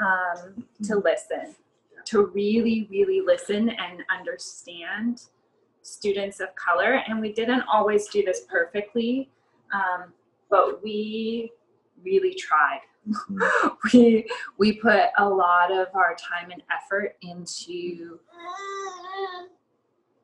[0.00, 1.04] um, to mm-hmm.
[1.04, 1.54] listen,
[2.06, 5.22] to really, really listen and understand
[5.82, 7.02] students of color.
[7.06, 9.30] And we didn't always do this perfectly,
[9.72, 10.12] um,
[10.50, 11.52] but we
[12.02, 12.80] really tried.
[13.08, 13.68] Mm-hmm.
[13.98, 14.26] we
[14.58, 18.20] we put a lot of our time and effort into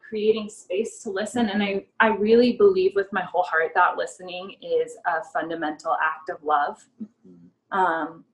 [0.09, 4.57] creating space to listen and I, I really believe with my whole heart that listening
[4.63, 7.79] is a fundamental act of love mm-hmm.
[7.79, 8.25] um,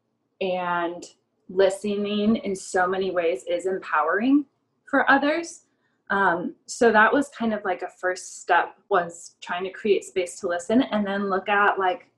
[0.40, 1.04] and
[1.48, 4.44] listening in so many ways is empowering
[4.88, 5.62] for others
[6.10, 10.38] um, so that was kind of like a first step was trying to create space
[10.40, 12.08] to listen and then look at like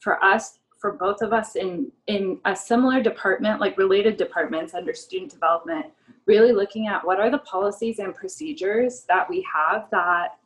[0.00, 4.92] for us for both of us in in a similar department like related departments under
[4.92, 5.86] student development
[6.26, 10.38] really looking at what are the policies and procedures that we have that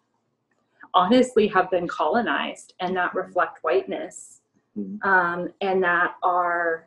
[0.92, 3.18] honestly have been colonized and that mm-hmm.
[3.18, 4.42] reflect whiteness
[4.78, 5.08] mm-hmm.
[5.08, 6.86] um, and that are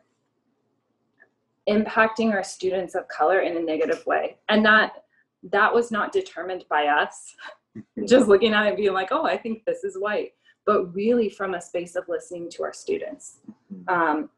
[1.68, 5.04] impacting our students of color in a negative way and that
[5.42, 7.34] that was not determined by us
[8.06, 10.34] just looking at it being like oh i think this is white
[10.66, 13.38] but really from a space of listening to our students
[13.88, 14.28] um,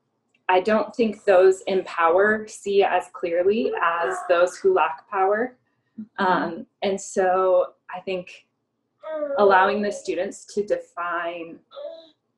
[0.49, 5.57] I don't think those in power see as clearly as those who lack power.
[5.99, 6.25] Mm-hmm.
[6.25, 8.47] Um, and so I think
[9.39, 11.59] allowing the students to define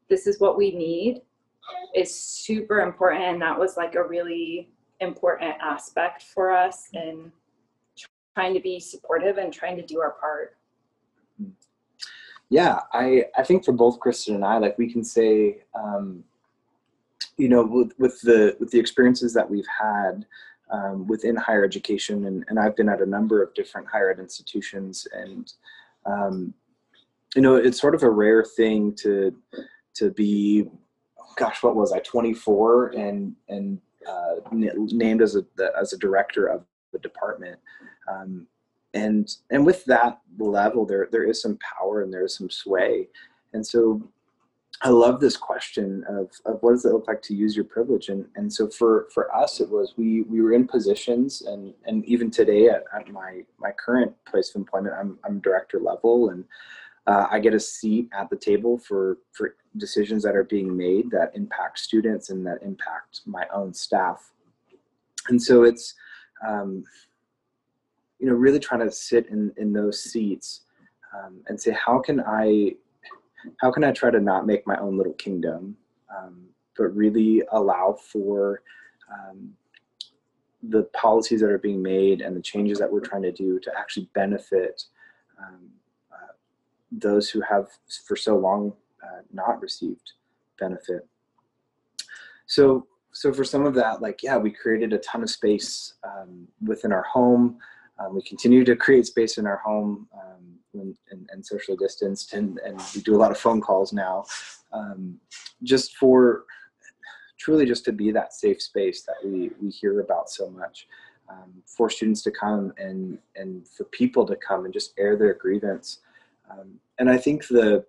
[0.09, 1.23] this is what we need
[1.95, 3.25] is super important.
[3.25, 4.69] And that was like a really
[5.01, 7.33] important aspect for us in
[8.37, 10.57] trying to be supportive and trying to do our part.
[12.51, 16.25] Yeah, I, I think for both Kristen and I, like we can say, um,
[17.37, 20.25] you know with, with the with the experiences that we've had
[20.71, 24.21] um, within higher education and, and i've been at a number of different higher ed
[24.21, 25.53] institutions and
[26.07, 26.55] um,
[27.35, 29.35] you know it's sort of a rare thing to
[29.95, 30.69] to be
[31.37, 35.45] gosh what was i 24 and and uh, named as a
[35.81, 37.59] as a director of the department.
[38.11, 38.47] Um,
[38.95, 43.09] and and with that level there there is some power and there's some sway.
[43.53, 44.03] And so
[44.83, 48.09] I love this question of, of what does it look like to use your privilege?
[48.09, 52.05] And and so for for us it was we we were in positions and and
[52.07, 56.45] even today at, at my my current place of employment I'm I'm director level and
[57.07, 61.11] uh, I get a seat at the table for for decisions that are being made
[61.11, 64.33] that impact students and that impact my own staff.
[65.29, 65.95] And so it's
[66.47, 66.85] um,
[68.25, 70.63] you know really trying to sit in in those seats
[71.15, 72.73] um, and say how can I
[73.61, 75.77] how can I try to not make my own little kingdom,
[76.09, 78.63] um, but really allow for
[79.13, 79.51] um,
[80.63, 83.71] the policies that are being made and the changes that we're trying to do to
[83.77, 84.85] actually benefit
[85.39, 85.69] um,
[86.11, 86.33] uh,
[86.91, 87.69] those who have
[88.07, 90.13] for so long uh, not received
[90.59, 91.07] benefit.
[92.47, 96.49] So, so for some of that, like yeah, we created a ton of space um,
[96.63, 97.59] within our home.
[97.99, 102.33] Um, we continue to create space in our home um, when, and, and, socially distanced,
[102.33, 104.25] and, and we do a lot of phone calls now,
[104.73, 105.19] um,
[105.63, 106.45] just for
[107.39, 110.89] truly just to be that safe space that we we hear about so much.
[111.27, 115.33] Um, for students to come and and for people to come and just air their
[115.33, 116.01] grievance.
[116.51, 117.85] Um, and I think the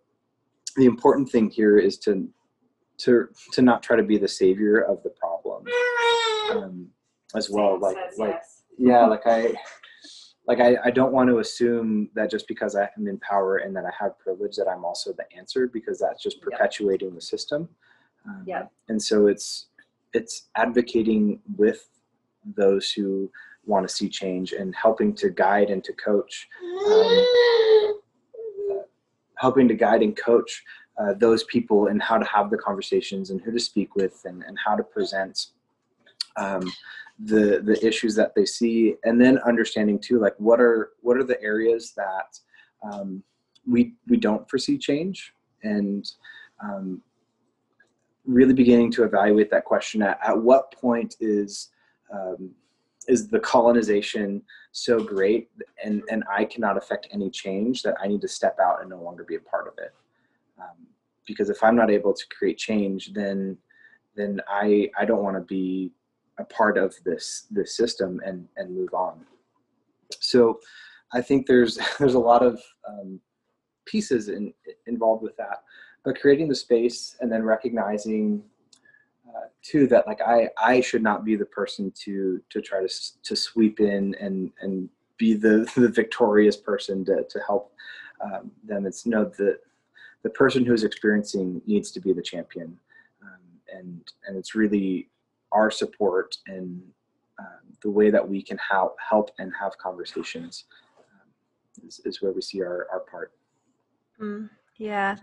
[0.77, 2.29] the important thing here is to
[2.99, 5.65] to to not try to be the savior of the problem
[6.51, 6.87] um,
[7.35, 7.79] as well.
[7.79, 8.63] Like like yes.
[8.77, 9.53] yeah, like I
[10.47, 13.75] like I, I don't want to assume that just because I am in power and
[13.75, 17.15] that I have privilege that I'm also the answer because that's just perpetuating yep.
[17.15, 17.67] the system.
[18.27, 18.65] Um, yeah.
[18.89, 19.67] And so it's
[20.13, 21.89] it's advocating with
[22.55, 23.29] those who
[23.65, 26.47] want to see change and helping to guide and to coach,
[26.87, 27.99] um,
[29.35, 30.63] helping to guide and coach
[30.97, 34.43] uh, those people and how to have the conversations and who to speak with and,
[34.43, 35.47] and how to present
[36.37, 36.63] um,
[37.23, 41.23] the the issues that they see and then understanding too like what are what are
[41.23, 42.37] the areas that
[42.83, 43.23] um,
[43.67, 45.33] we we don't foresee change?
[45.63, 46.09] And
[46.63, 47.01] um,
[48.25, 51.69] really beginning to evaluate that question at, at what point is
[52.13, 52.51] um,
[53.07, 55.49] is the colonization so great
[55.83, 59.01] and and i cannot affect any change that i need to step out and no
[59.01, 59.93] longer be a part of it?
[60.59, 60.87] Um,
[61.25, 63.57] because if i'm not able to create change then
[64.15, 65.91] then i i don't want to be
[66.37, 69.25] a part of this this system and and move on
[70.19, 70.59] so
[71.13, 73.19] i think there's there's a lot of um,
[73.85, 74.53] pieces in,
[74.87, 75.63] involved with that
[76.03, 78.43] but creating the space and then recognizing
[79.35, 82.93] uh, too that like I I should not be the person to to try to
[83.23, 87.73] to sweep in and and be the the victorious person to to help
[88.21, 88.85] um, them.
[88.85, 89.59] It's no the
[90.23, 92.79] the person who's experiencing needs to be the champion,
[93.21, 93.41] um,
[93.73, 95.09] and and it's really
[95.55, 96.81] our support and
[97.39, 100.65] um, the way that we can help help and have conversations
[100.99, 103.31] um, is, is where we see our our part.
[104.21, 104.49] Mm.
[104.77, 105.15] Yeah.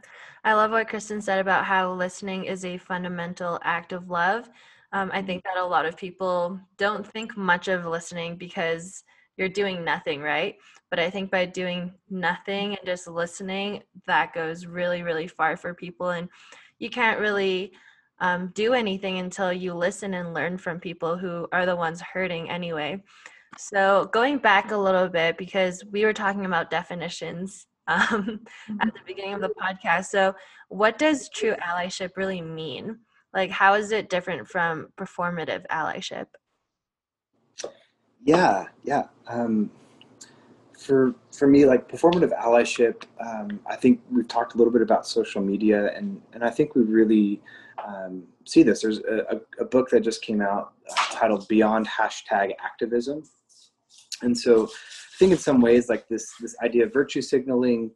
[0.44, 4.48] I love what Kristen said about how listening is a fundamental act of love.
[4.92, 9.04] Um, I think that a lot of people don't think much of listening because
[9.36, 10.56] you're doing nothing, right?
[10.90, 15.74] But I think by doing nothing and just listening, that goes really, really far for
[15.74, 16.10] people.
[16.10, 16.28] And
[16.78, 17.72] you can't really
[18.20, 22.50] um, do anything until you listen and learn from people who are the ones hurting
[22.50, 23.02] anyway.
[23.58, 28.80] So, going back a little bit, because we were talking about definitions um, mm-hmm.
[28.80, 30.06] at the beginning of the podcast.
[30.06, 30.34] So,
[30.68, 32.98] what does true allyship really mean?
[33.34, 36.26] Like, how is it different from performative allyship?
[38.24, 39.04] Yeah, yeah.
[39.26, 39.70] Um,
[40.82, 45.06] for for me, like performative allyship, um, I think we've talked a little bit about
[45.06, 47.40] social media, and and I think we really
[47.84, 48.82] um, see this.
[48.82, 53.22] There's a, a, book that just came out uh, titled "Beyond Hashtag Activism,"
[54.22, 57.90] and so I think in some ways like this this idea of virtue signaling,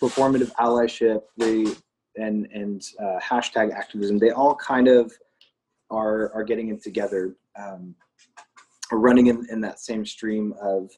[0.00, 1.76] performative allyship, the
[2.16, 5.12] and and uh, hashtag activism, they all kind of
[5.90, 7.94] are are getting in together, um,
[8.92, 10.90] running in, in that same stream of.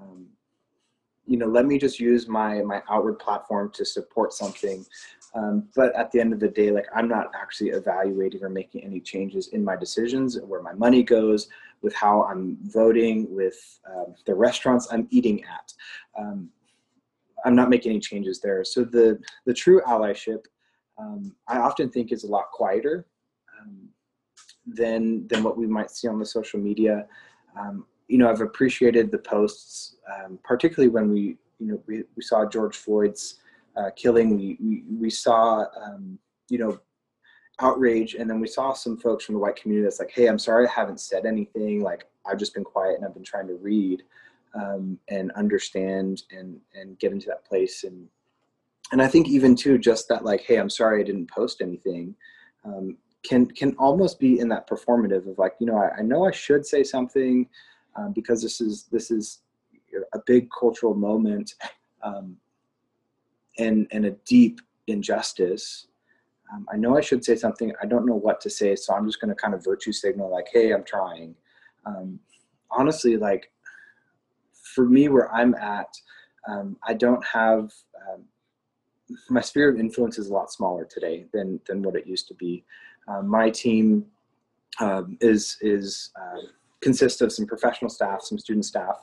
[0.00, 0.26] Um,
[1.26, 4.84] you know, let me just use my my outward platform to support something,
[5.34, 8.84] um, but at the end of the day, like I'm not actually evaluating or making
[8.84, 11.48] any changes in my decisions, where my money goes,
[11.82, 15.72] with how I'm voting, with um, the restaurants I'm eating at.
[16.18, 16.50] Um,
[17.44, 18.64] I'm not making any changes there.
[18.64, 20.44] So the the true allyship,
[20.98, 23.06] um, I often think is a lot quieter
[23.60, 23.88] um,
[24.66, 27.06] than than what we might see on the social media.
[27.58, 29.96] Um, you know, I've appreciated the posts,
[30.42, 33.38] particularly when we you know we, we saw George Floyd's
[33.76, 34.36] uh, killing.
[34.36, 36.78] We, we, we saw, um, you know,
[37.60, 38.14] outrage.
[38.14, 40.66] And then we saw some folks from the white community that's like, hey, I'm sorry
[40.66, 41.82] I haven't said anything.
[41.82, 44.02] Like, I've just been quiet and I've been trying to read
[44.54, 47.84] um, and understand and, and get into that place.
[47.84, 48.08] And,
[48.92, 52.14] and I think even too, just that like, hey, I'm sorry I didn't post anything.
[52.64, 56.26] Um, can can almost be in that performative of like you know I, I know
[56.26, 57.48] I should say something
[57.96, 59.40] um, because this is this is
[60.12, 61.54] a big cultural moment
[62.02, 62.36] um,
[63.58, 65.86] and and a deep injustice.
[66.52, 67.72] Um, i know i should say something.
[67.82, 70.30] I don't know what to say so i'm just going to kind of virtue signal
[70.30, 71.34] like hey i'm trying.
[71.86, 72.20] Um,
[72.70, 73.50] honestly like
[74.74, 75.88] for me where i'm at
[76.48, 77.72] um, i don't have
[78.06, 78.24] um,
[79.30, 82.34] my sphere of influence is a lot smaller today than than what it used to
[82.34, 82.64] be.
[83.22, 84.06] My team
[84.80, 86.10] um, is is
[86.84, 88.96] consists of some professional staff, some student staff,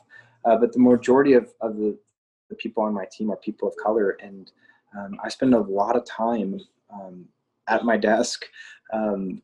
[0.46, 1.90] uh, but the majority of, of the,
[2.48, 4.10] the people on my team are people of color.
[4.22, 4.50] And
[4.96, 6.60] um, I spend a lot of time
[6.96, 7.16] um,
[7.74, 8.38] at my desk
[8.92, 9.42] um,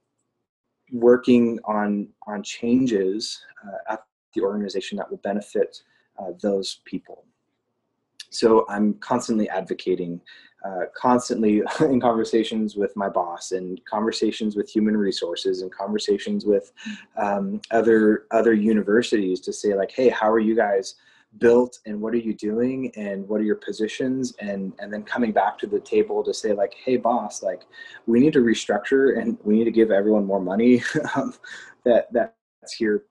[0.92, 3.22] working on, on changes
[3.64, 4.00] uh, at
[4.34, 5.70] the organization that will benefit
[6.18, 7.24] uh, those people.
[8.30, 10.20] So I'm constantly advocating,
[10.64, 16.72] uh, constantly in conversations with my boss, and conversations with human resources, and conversations with
[17.16, 20.96] um, other other universities to say like, hey, how are you guys?
[21.36, 25.30] built and what are you doing and what are your positions and and then coming
[25.30, 27.66] back to the table to say like hey boss like
[28.06, 30.82] we need to restructure and we need to give everyone more money
[31.16, 31.34] um,
[31.84, 33.04] that that's here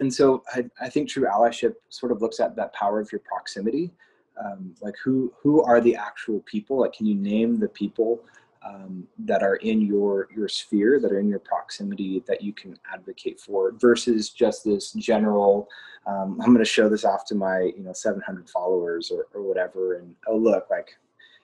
[0.00, 3.20] and so I, I think true allyship sort of looks at that power of your
[3.20, 3.92] proximity
[4.42, 6.80] um, like who who are the actual people?
[6.80, 8.22] Like can you name the people
[8.64, 12.78] um, that are in your your sphere that are in your proximity that you can
[12.92, 15.68] advocate for versus just this general
[16.06, 19.42] um, i'm going to show this off to my you know 700 followers or, or
[19.42, 20.96] whatever and oh look like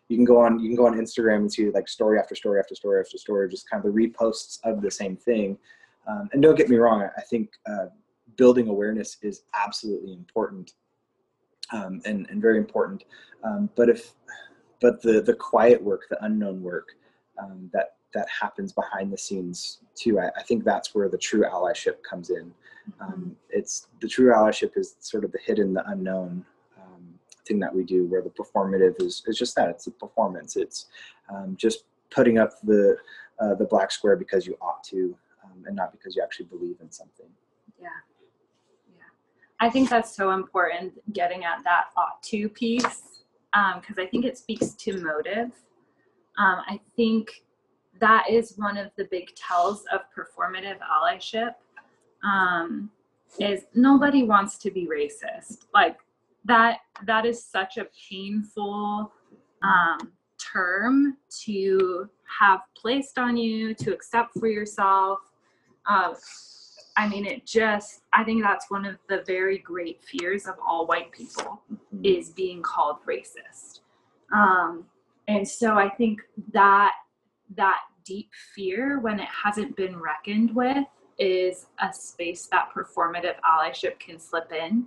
[0.08, 2.60] you can go on you can go on instagram and see like story after story
[2.60, 5.58] after story after story just kind of the reposts of the same thing.
[6.06, 7.86] Um, and don't get me wrong i, think uh,
[8.36, 10.72] building awareness is absolutely important
[11.72, 13.04] um, and, and very important.
[13.44, 14.14] Um, but if,
[14.80, 16.88] but the, the quiet work, the unknown work
[17.42, 21.44] um, that, that happens behind the scenes too, I, I, think that's where the true
[21.44, 22.52] allyship comes in.
[23.00, 23.30] Um, mm-hmm.
[23.50, 26.44] it's the true allyship is sort of the hidden, the unknown
[26.80, 27.14] um,
[27.46, 30.56] thing that we do where the performative is, is just that it's a performance.
[30.56, 30.86] It's
[31.28, 32.96] um, just putting up the,
[33.40, 35.16] uh, the black square because you ought to
[35.66, 37.26] and not because you actually believe in something.
[37.80, 37.88] Yeah.
[39.60, 44.24] I think that's so important getting at that ought to piece because um, I think
[44.24, 45.50] it speaks to motive.
[46.38, 47.42] Um, I think
[48.00, 51.54] that is one of the big tells of performative allyship
[52.22, 52.90] um,
[53.40, 55.66] is nobody wants to be racist.
[55.74, 55.98] Like
[56.44, 59.12] that that is such a painful
[59.62, 65.18] um, term to have placed on you to accept for yourself.
[65.86, 66.14] Uh,
[66.98, 70.84] I mean, it just, I think that's one of the very great fears of all
[70.84, 72.04] white people mm-hmm.
[72.04, 73.80] is being called racist.
[74.34, 74.84] Um,
[75.28, 76.22] and so I think
[76.52, 76.94] that,
[77.56, 80.84] that deep fear, when it hasn't been reckoned with,
[81.20, 84.84] is a space that performative allyship can slip in.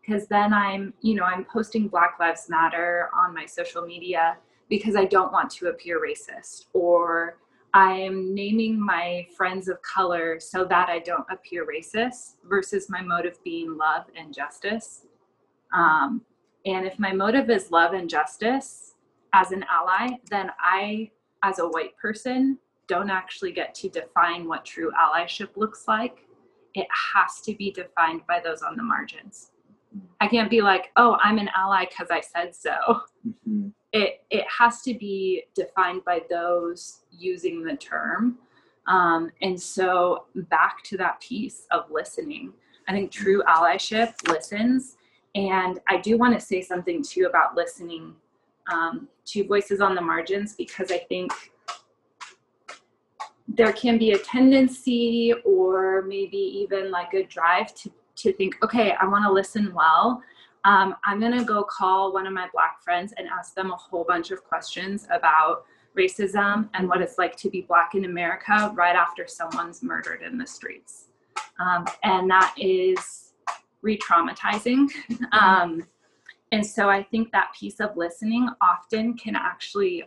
[0.00, 4.38] Because then I'm, you know, I'm posting Black Lives Matter on my social media
[4.70, 7.36] because I don't want to appear racist or
[7.72, 13.42] I'm naming my friends of color so that I don't appear racist versus my motive
[13.44, 15.06] being love and justice.
[15.72, 16.22] Um,
[16.66, 18.94] and if my motive is love and justice
[19.32, 21.10] as an ally, then I,
[21.44, 22.58] as a white person,
[22.88, 26.26] don't actually get to define what true allyship looks like.
[26.74, 29.52] It has to be defined by those on the margins.
[30.20, 33.02] I can't be like, oh, I'm an ally because I said so.
[33.26, 38.38] Mm-hmm it it has to be defined by those using the term.
[38.86, 42.52] Um, and so back to that piece of listening.
[42.88, 44.96] I think true allyship listens.
[45.34, 48.14] And i do want to say something too about listening
[48.70, 51.32] um, to voices on the margins because i think
[53.48, 58.92] there can be a tendency or maybe even like a drive to to think okay
[59.00, 60.22] i want to listen well
[60.64, 63.76] um, I'm going to go call one of my Black friends and ask them a
[63.76, 65.64] whole bunch of questions about
[65.96, 70.38] racism and what it's like to be Black in America right after someone's murdered in
[70.38, 71.06] the streets.
[71.58, 73.32] Um, and that is
[73.82, 74.88] re traumatizing.
[75.32, 75.86] um,
[76.52, 80.04] and so I think that piece of listening often can actually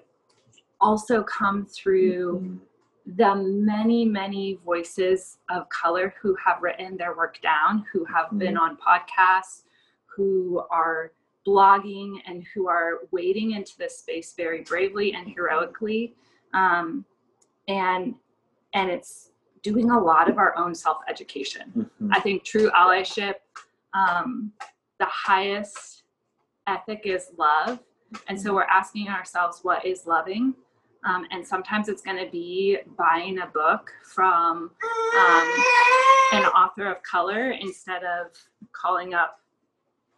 [0.80, 2.40] also come through.
[2.40, 2.58] Mm-hmm
[3.06, 8.38] the many, many voices of color who have written their work down, who have mm-hmm.
[8.38, 9.64] been on podcasts,
[10.16, 11.12] who are
[11.46, 16.16] blogging and who are wading into this space very bravely and heroically.
[16.54, 17.06] Um,
[17.68, 18.16] and
[18.74, 21.72] and it's doing a lot of our own self-education.
[21.78, 22.10] Mm-hmm.
[22.12, 23.36] i think true allyship
[23.94, 24.52] um,
[25.00, 26.04] the highest
[26.68, 27.80] ethic is love.
[28.28, 30.54] And so we're asking ourselves what is loving.
[31.06, 34.72] Um, and sometimes it's going to be buying a book from
[35.20, 35.64] um,
[36.32, 38.28] an author of color instead of
[38.72, 39.40] calling up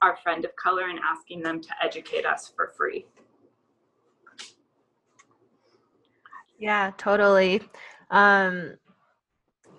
[0.06, 3.06] our friend of color and asking them to educate us for free.
[6.60, 7.62] Yeah, totally.
[8.12, 8.76] Um,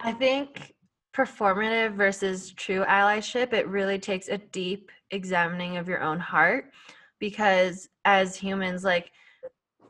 [0.01, 0.75] I think
[1.15, 6.73] performative versus true allyship, it really takes a deep examining of your own heart
[7.21, 9.13] because as humans, like,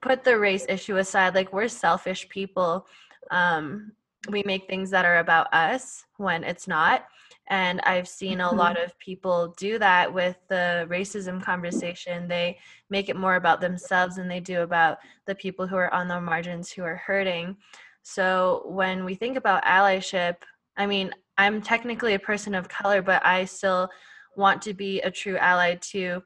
[0.03, 2.87] put the race issue aside, like, we're selfish people.
[3.31, 3.93] Um,
[4.31, 7.07] we make things that are about us when it's not
[7.49, 12.27] And I've seen a lot of people do that with the racism conversation.
[12.27, 12.59] They
[12.91, 16.21] make it more about themselves than they do about the people who are on the
[16.21, 17.57] margins who are hurting.
[18.03, 20.37] So when we think about allyship,
[20.77, 23.91] I mean, I'm technically a person of color, but I still
[24.37, 26.23] want to be a true ally to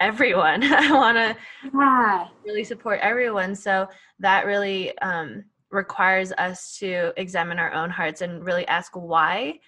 [0.00, 0.62] everyone.
[0.72, 1.36] I want to
[1.72, 2.28] yeah.
[2.44, 3.54] really support everyone.
[3.54, 9.60] So that really um, requires us to examine our own hearts and really ask why.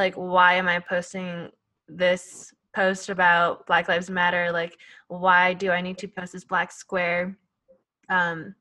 [0.00, 1.50] Like, why am I posting
[1.86, 4.50] this post about Black Lives Matter?
[4.50, 4.78] Like,
[5.08, 7.36] why do I need to post this black square?
[8.08, 8.54] Um,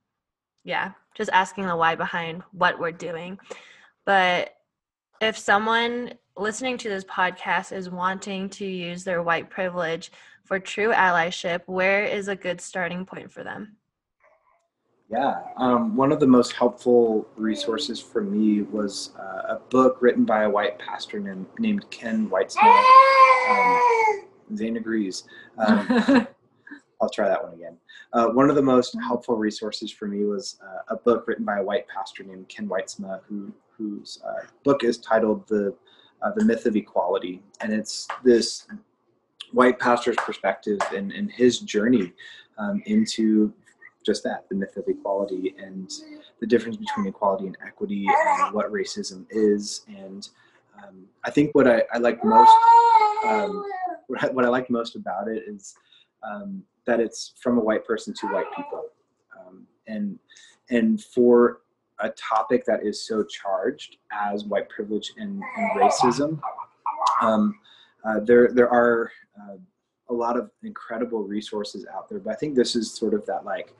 [0.66, 3.40] yeah, just asking the why behind what we're doing.
[4.06, 4.54] But
[5.22, 10.12] if someone listening to this podcast is wanting to use their white privilege
[10.44, 13.78] for true allyship, where is a good starting point for them?
[15.12, 20.24] Yeah, um, one of the most helpful resources for me was uh, a book written
[20.24, 22.84] by a white pastor named, named Ken Wytsma.
[23.50, 25.24] Um, Zane agrees.
[25.58, 25.88] Um,
[27.02, 27.78] I'll try that one again.
[28.14, 31.58] Uh, one of the most helpful resources for me was uh, a book written by
[31.58, 35.74] a white pastor named Ken Wytsma, who whose uh, book is titled "The
[36.22, 38.68] uh, The Myth of Equality," and it's this
[39.54, 42.14] white pastor's perspective and, and his journey
[42.60, 43.54] um, into
[44.10, 45.92] just that the myth of equality and
[46.40, 49.86] the difference between equality and equity and what racism is.
[49.88, 50.28] And
[50.82, 52.56] um, i think what i, I like most
[53.26, 53.64] um,
[54.08, 55.76] what, I, what i like most about it is
[56.24, 58.86] um, that it's from a white person to white people.
[59.38, 60.20] Um, and
[60.70, 61.62] and for
[62.00, 66.40] a topic that is so charged as white privilege and, and racism
[67.22, 67.60] um,
[68.06, 69.58] uh, there there are uh,
[70.10, 72.20] a lot of incredible resources out there.
[72.20, 73.76] But i think this is sort of that like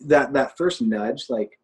[0.00, 1.58] that that first nudge like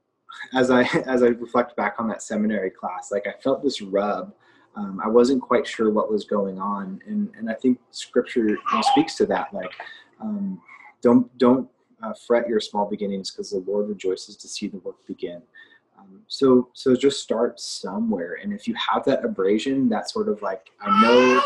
[0.53, 4.33] as i as i reflect back on that seminary class like i felt this rub.
[4.77, 8.59] Um, i wasn't quite sure what was going on and and i think scripture
[8.93, 9.71] speaks to that like
[10.21, 10.61] um,
[11.01, 11.69] don't don't
[12.03, 15.43] uh, fret your small beginnings because the lord rejoices to see the work begin.
[15.99, 20.43] Um, so so just start somewhere, and if you have that abrasion, that sort of
[20.43, 21.43] like I know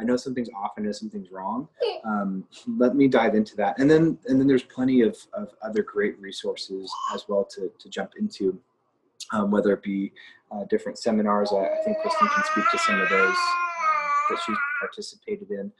[0.00, 1.68] I know something's off, I know something's wrong.
[2.04, 2.44] Um,
[2.78, 6.18] let me dive into that, and then and then there's plenty of, of other great
[6.18, 8.58] resources as well to to jump into,
[9.32, 10.12] um, whether it be
[10.50, 11.52] uh, different seminars.
[11.52, 15.70] I, I, think Kristen can speak to some of those um, that she's participated in.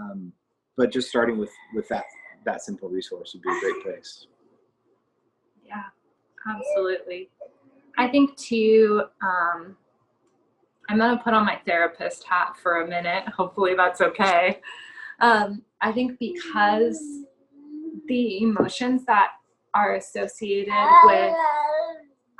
[0.00, 0.32] Um,
[0.76, 2.04] but just starting with with that
[2.44, 4.26] that simple resource would be a great place.
[5.66, 5.82] Yeah,
[6.48, 7.28] absolutely.
[7.98, 9.76] I think too, um,
[10.88, 13.24] I'm going to put on my therapist hat for a minute.
[13.28, 14.60] Hopefully that's okay.
[15.20, 17.00] Um, I think because
[18.06, 19.30] the emotions that
[19.74, 20.72] are associated
[21.04, 21.34] with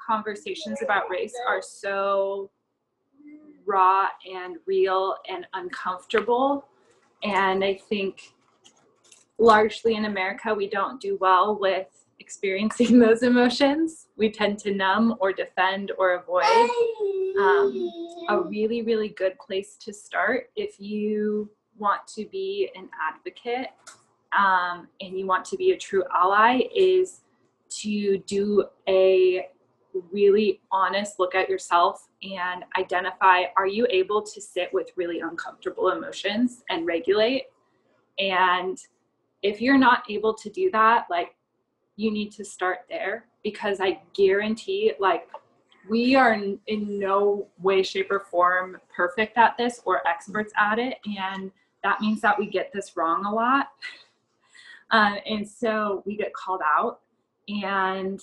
[0.07, 2.51] conversations about race are so
[3.67, 6.67] raw and real and uncomfortable.
[7.25, 8.33] And I think
[9.39, 11.89] largely in America, we don't do well with
[12.27, 14.09] experiencing those emotions.
[14.17, 16.45] We tend to numb or defend or avoid.
[17.39, 17.91] Um,
[18.29, 21.49] a really, really good place to start if you
[21.79, 23.69] want to be an advocate
[24.37, 27.21] um, and you want to be a true ally is
[27.69, 29.47] to do a
[30.11, 35.91] really honest look at yourself and identify are you able to sit with really uncomfortable
[35.91, 37.45] emotions and regulate
[38.19, 38.79] and
[39.43, 41.36] if you're not able to do that like
[41.97, 45.29] you need to start there because I guarantee, like,
[45.89, 50.99] we are in, no way, shape, or form perfect at this or experts at it.
[51.19, 51.51] And
[51.83, 53.69] that means that we get this wrong a lot.
[54.93, 57.01] Uh, and so we get called out.
[57.49, 58.23] And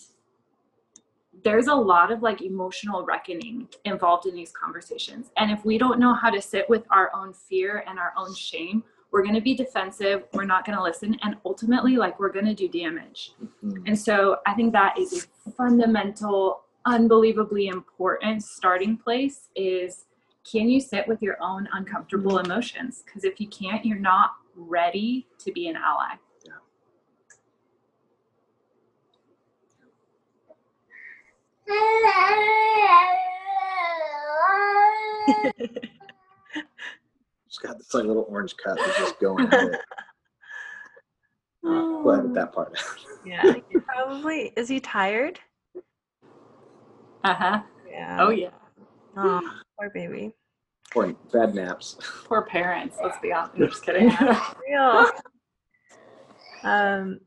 [1.44, 5.32] there's a lot of like emotional reckoning involved in these conversations.
[5.36, 8.34] And if we don't know how to sit with our own fear and our own
[8.34, 8.84] shame,
[9.14, 12.46] we're going to be defensive we're not going to listen and ultimately like we're going
[12.46, 13.32] to do damage
[13.64, 13.86] mm-hmm.
[13.86, 20.06] and so i think that is a fundamental unbelievably important starting place is
[20.52, 22.52] can you sit with your own uncomfortable mm-hmm.
[22.52, 26.54] emotions because if you can't you're not ready to be an ally yeah.
[37.64, 39.80] She's got this like little orange cut that's just going at it.
[41.66, 42.78] Uh, we'll that part
[43.26, 43.56] yeah,
[43.86, 44.52] probably.
[44.58, 45.40] Is he tired?
[47.24, 47.62] Uh huh.
[47.90, 48.18] Yeah.
[48.20, 48.50] Oh yeah.
[49.16, 49.40] Oh,
[49.80, 50.34] poor baby.
[50.92, 51.96] Poor bad naps.
[52.26, 52.98] Poor parents.
[53.02, 53.56] Let's be honest.
[53.56, 54.10] I'm just kidding.
[54.68, 55.10] real.
[56.64, 57.22] Um.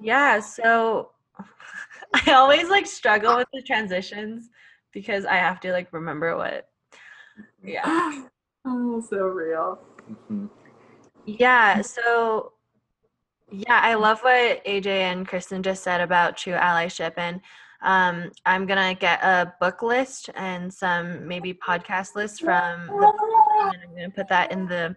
[0.00, 0.40] Yeah.
[0.40, 1.10] So
[2.26, 4.48] I always like struggle with the transitions
[4.92, 6.68] because I have to like remember what.
[7.62, 8.24] Yeah.
[8.68, 9.78] oh, so real.
[10.10, 10.46] Mm-hmm.
[11.26, 11.82] Yeah.
[11.82, 12.52] So,
[13.50, 17.14] yeah, I love what AJ and Kristen just said about true allyship.
[17.16, 17.40] And
[17.82, 23.12] um, I'm going to get a book list and some maybe podcast lists from the
[23.72, 24.96] and I'm going to put that in the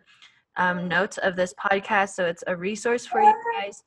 [0.58, 3.84] um, notes of this podcast so it's a resource for you guys.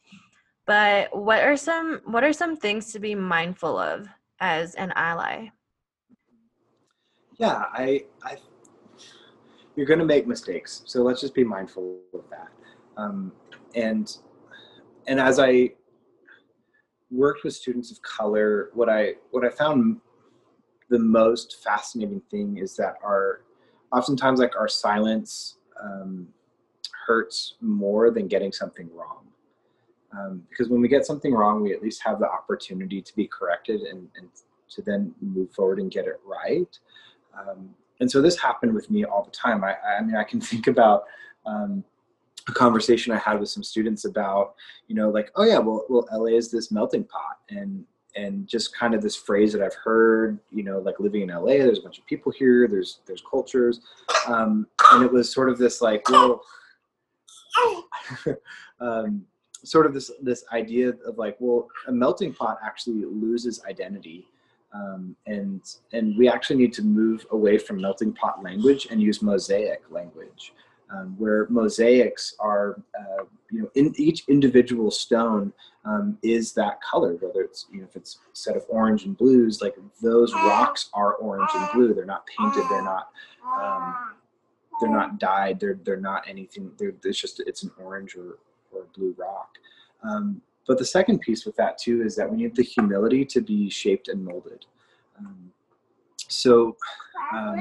[0.67, 4.09] But what are some what are some things to be mindful of
[4.41, 5.49] as an ally?
[7.37, 8.37] Yeah, I, I
[9.77, 12.49] you're going to make mistakes, so let's just be mindful of that.
[12.97, 13.33] Um,
[13.75, 14.17] and
[15.07, 15.73] and as I
[17.11, 20.01] worked with students of color, what I what I found
[20.91, 23.43] the most fascinating thing is that our
[23.93, 26.29] oftentimes like our silence um,
[27.07, 29.27] hurts more than getting something wrong.
[30.17, 33.27] Um, because when we get something wrong, we at least have the opportunity to be
[33.27, 34.29] corrected and, and
[34.69, 36.79] to then move forward and get it right.
[37.37, 37.71] Um,
[38.01, 39.65] and so this happened with me all the time.
[39.65, 41.05] I, I mean, I can think about
[41.47, 41.85] um,
[42.49, 44.55] a conversation I had with some students about,
[44.89, 47.85] you know, like, oh yeah, well, well, LA is this melting pot, and
[48.17, 51.55] and just kind of this phrase that I've heard, you know, like living in LA,
[51.55, 53.81] there's a bunch of people here, there's there's cultures,
[54.27, 56.43] um, and it was sort of this like, well,
[58.81, 59.25] um,
[59.65, 64.27] sort of this this idea of like, well, a melting pot actually loses identity,
[64.75, 65.63] um, and
[65.93, 70.53] and we actually need to move away from melting pot language and use mosaic language
[70.95, 75.53] um, where mosaics are, uh, you know, in each individual stone
[75.85, 79.17] um, is that color, whether it's, you know, if it's a set of orange and
[79.17, 81.95] blues, like those rocks are orange and blue.
[81.95, 82.65] They're not painted.
[82.69, 83.11] They're not,
[83.61, 84.15] um,
[84.81, 85.61] they're not dyed.
[85.61, 86.71] They're, they're not anything.
[86.79, 88.39] They're, it's just, it's an orange or,
[88.73, 89.59] or blue rock.
[90.03, 93.41] Um, but the second piece with that too is that we need the humility to
[93.41, 94.67] be shaped and molded.
[95.19, 95.51] Um,
[96.29, 96.77] so
[97.33, 97.57] um,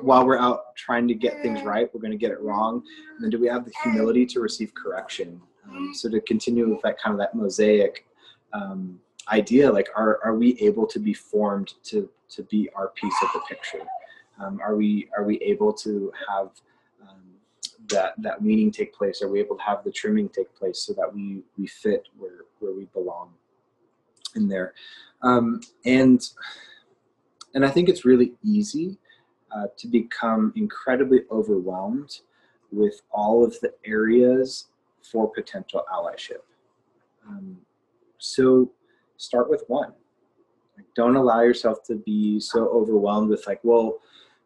[0.00, 2.82] while we're out trying to get things right, we're going to get it wrong.
[3.14, 5.40] And then do we have the humility to receive correction?
[5.68, 8.06] Um, so to continue with that kind of that mosaic
[8.52, 13.14] um, idea, like are, are we able to be formed to, to be our piece
[13.22, 13.86] of the picture?
[14.40, 16.48] Um, are we are we able to have
[17.90, 19.22] that that weaning take place?
[19.22, 22.44] Are we able to have the trimming take place so that we we fit where
[22.58, 23.32] where we belong
[24.36, 24.74] in there?
[25.22, 26.22] Um, and
[27.54, 28.98] and I think it's really easy
[29.54, 32.20] uh, to become incredibly overwhelmed
[32.70, 34.68] with all of the areas
[35.02, 36.42] for potential allyship.
[37.28, 37.58] Um,
[38.18, 38.70] so
[39.16, 39.92] start with one.
[40.76, 43.98] Like, don't allow yourself to be so overwhelmed with like, well,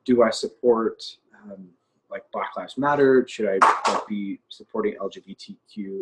[0.05, 1.03] do I support
[1.45, 1.69] um,
[2.15, 3.27] like Black Lives Matter?
[3.29, 3.59] Should I
[3.93, 6.01] like, be supporting LGBTQ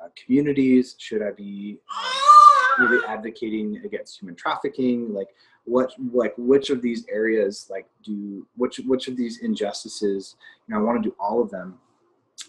[0.00, 0.94] uh, communities?
[0.98, 5.12] Should I be um, really advocating against human trafficking?
[5.12, 5.28] Like,
[5.68, 10.36] what like which of these areas like do which which of these injustices
[10.66, 11.78] you know i want to do all of them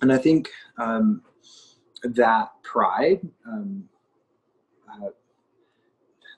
[0.01, 1.21] and i think um,
[2.03, 3.83] that pride um,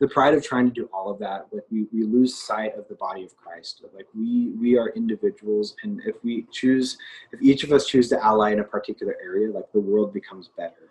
[0.02, 2.88] the pride of trying to do all of that like we, we lose sight of
[2.90, 3.86] the body of christ.
[3.96, 6.98] Like we we are individuals and if we choose
[7.32, 10.50] if each of us choose to ally in a particular area like the world becomes
[10.58, 10.90] better.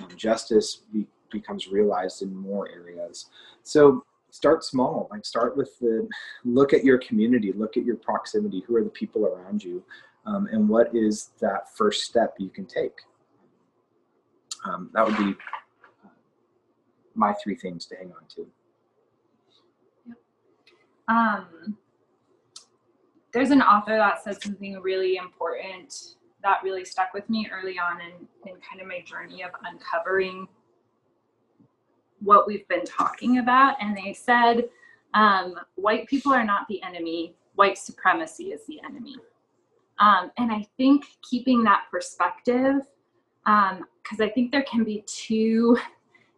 [0.00, 3.26] Um, justice be, becomes realized in more areas.
[3.64, 5.08] So start small.
[5.10, 6.08] Like start with the
[6.44, 7.52] look at your community.
[7.52, 8.62] Look at your proximity.
[8.68, 9.82] Who are the people around you?
[10.24, 12.94] Um, and what is that first step you can take?
[14.64, 15.34] Um, that would be
[17.14, 18.46] my three things to hang on to
[21.08, 21.76] um,
[23.32, 28.00] there's an author that said something really important that really stuck with me early on
[28.00, 30.46] in, in kind of my journey of uncovering
[32.20, 33.76] what we've been talking about.
[33.80, 34.64] And they said,
[35.14, 39.16] um, white people are not the enemy, white supremacy is the enemy.
[39.98, 42.80] Um, and I think keeping that perspective,
[43.44, 45.76] because um, I think there can be two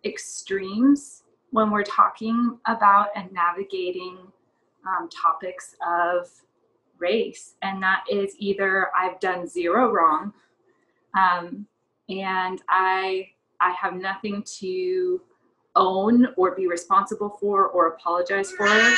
[0.04, 4.18] extremes when we're talking about and navigating
[4.86, 6.28] um, topics of
[6.98, 7.54] race.
[7.62, 10.32] And that is either I've done zero wrong
[11.16, 11.66] um,
[12.08, 13.28] and I,
[13.60, 15.20] I have nothing to
[15.76, 18.66] own or be responsible for or apologize for.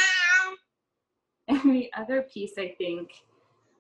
[1.49, 3.11] And the other piece I think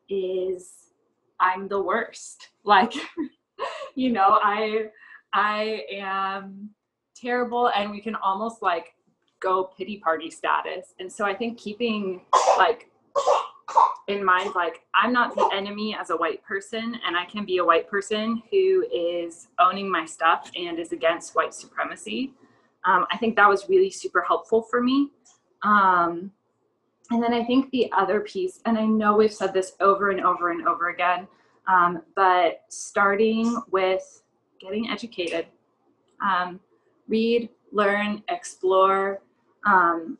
[0.08, 0.92] is
[1.40, 2.50] I'm the worst.
[2.62, 2.92] Like,
[3.96, 4.90] you know, I
[5.32, 6.70] I am
[7.20, 8.94] terrible and we can almost like
[9.40, 10.94] go pity party status.
[11.00, 12.22] And so I think keeping
[12.58, 12.90] like
[14.08, 17.58] in mind like I'm not the enemy as a white person and I can be
[17.58, 22.32] a white person who is owning my stuff and is against white supremacy
[22.86, 25.10] um, I think that was really super helpful for me.
[25.62, 26.30] Um,
[27.10, 30.20] and then I think the other piece, and I know we've said this over and
[30.20, 31.26] over and over again,
[31.66, 34.22] um, but starting with
[34.60, 35.46] getting educated,
[36.24, 36.60] um,
[37.08, 39.22] read, learn, explore,
[39.66, 40.18] um,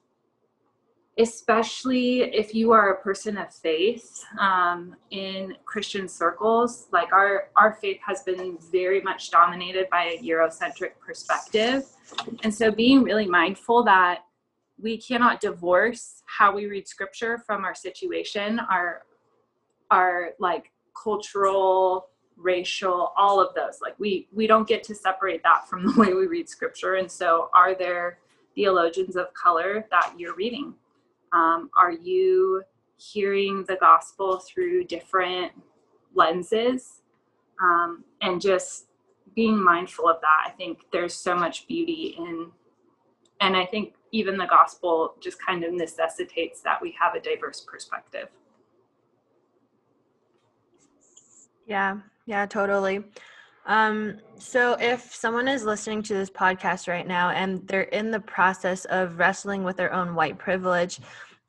[1.18, 6.89] especially if you are a person of faith um, in Christian circles.
[6.93, 11.84] Like our our faith has been very much dominated by a Eurocentric perspective,
[12.43, 14.20] and so being really mindful that
[14.78, 19.03] we cannot divorce how we read scripture from our situation, our
[19.91, 20.70] our like
[21.03, 23.80] cultural racial all of those.
[23.80, 26.95] Like we we don't get to separate that from the way we read scripture.
[26.95, 28.18] And so are there
[28.55, 30.74] theologians of color that you're reading?
[31.32, 32.62] Um, are you
[32.97, 35.53] hearing the gospel through different
[36.14, 37.03] lenses?
[37.61, 38.87] Um, and just
[39.37, 42.51] being mindful of that i think there's so much beauty in
[43.41, 47.61] and i think even the gospel just kind of necessitates that we have a diverse
[47.61, 48.28] perspective.
[51.66, 53.05] Yeah yeah totally
[53.68, 58.20] um, so if someone is listening to this podcast right now and they're in the
[58.20, 61.01] process of wrestling with their own white privilege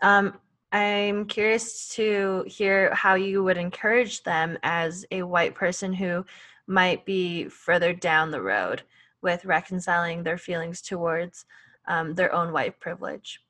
[0.01, 0.33] um,
[0.71, 6.25] i'm curious to hear how you would encourage them as a white person who
[6.67, 8.83] might be further down the road
[9.21, 11.45] with reconciling their feelings towards
[11.87, 13.41] um, their own white privilege.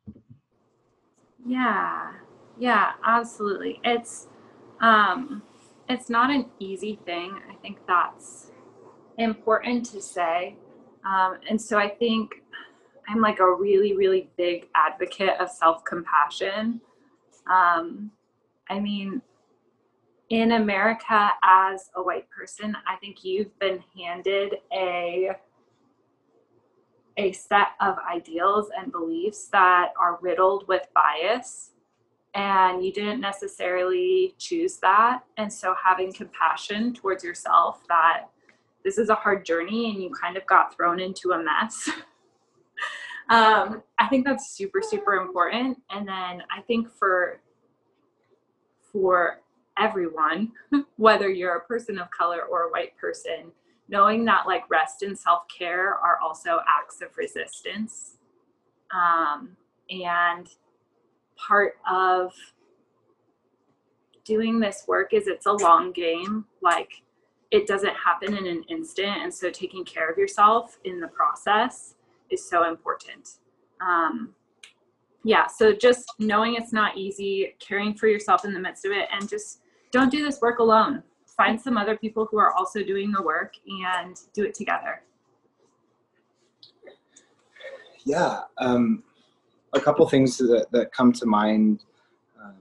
[1.45, 2.13] Yeah,
[2.57, 3.79] yeah, absolutely.
[3.83, 4.27] It's
[4.79, 5.41] um,
[5.89, 7.39] it's not an easy thing.
[7.49, 8.51] I think that's
[9.17, 10.55] important to say,
[11.05, 12.43] um, and so I think
[13.07, 16.81] I'm like a really, really big advocate of self compassion.
[17.49, 18.11] Um,
[18.69, 19.21] I mean,
[20.29, 25.31] in America, as a white person, I think you've been handed a
[27.19, 31.71] a set of ideals and beliefs that are riddled with bias
[32.35, 35.21] and you didn't necessarily choose that.
[35.37, 38.25] And so having compassion towards yourself that
[38.83, 41.89] this is a hard journey and you kind of got thrown into a mess.
[43.29, 45.77] Um, i think that's super super important.
[45.89, 47.41] And then i think for
[48.89, 49.41] for
[49.77, 50.53] everyone
[50.95, 53.51] whether you're a person of color or a white person
[53.89, 58.17] knowing that like rest and self-care are also acts of resistance.
[58.93, 59.55] Um,
[59.89, 60.47] and
[61.37, 62.33] part of
[64.23, 66.45] doing this work is it's a long game.
[66.61, 66.91] Like
[67.51, 71.95] it doesn't happen in an instant and so taking care of yourself in the process
[72.29, 73.37] is so important.
[73.79, 74.33] Um,
[75.23, 79.09] yeah so just knowing it's not easy caring for yourself in the midst of it
[79.11, 79.59] and just
[79.91, 81.03] don't do this work alone.
[81.25, 83.53] Find some other people who are also doing the work
[83.85, 85.03] and do it together.
[88.05, 89.03] Yeah, um,
[89.77, 91.83] a couple things that, that come to mind
[92.43, 92.55] um,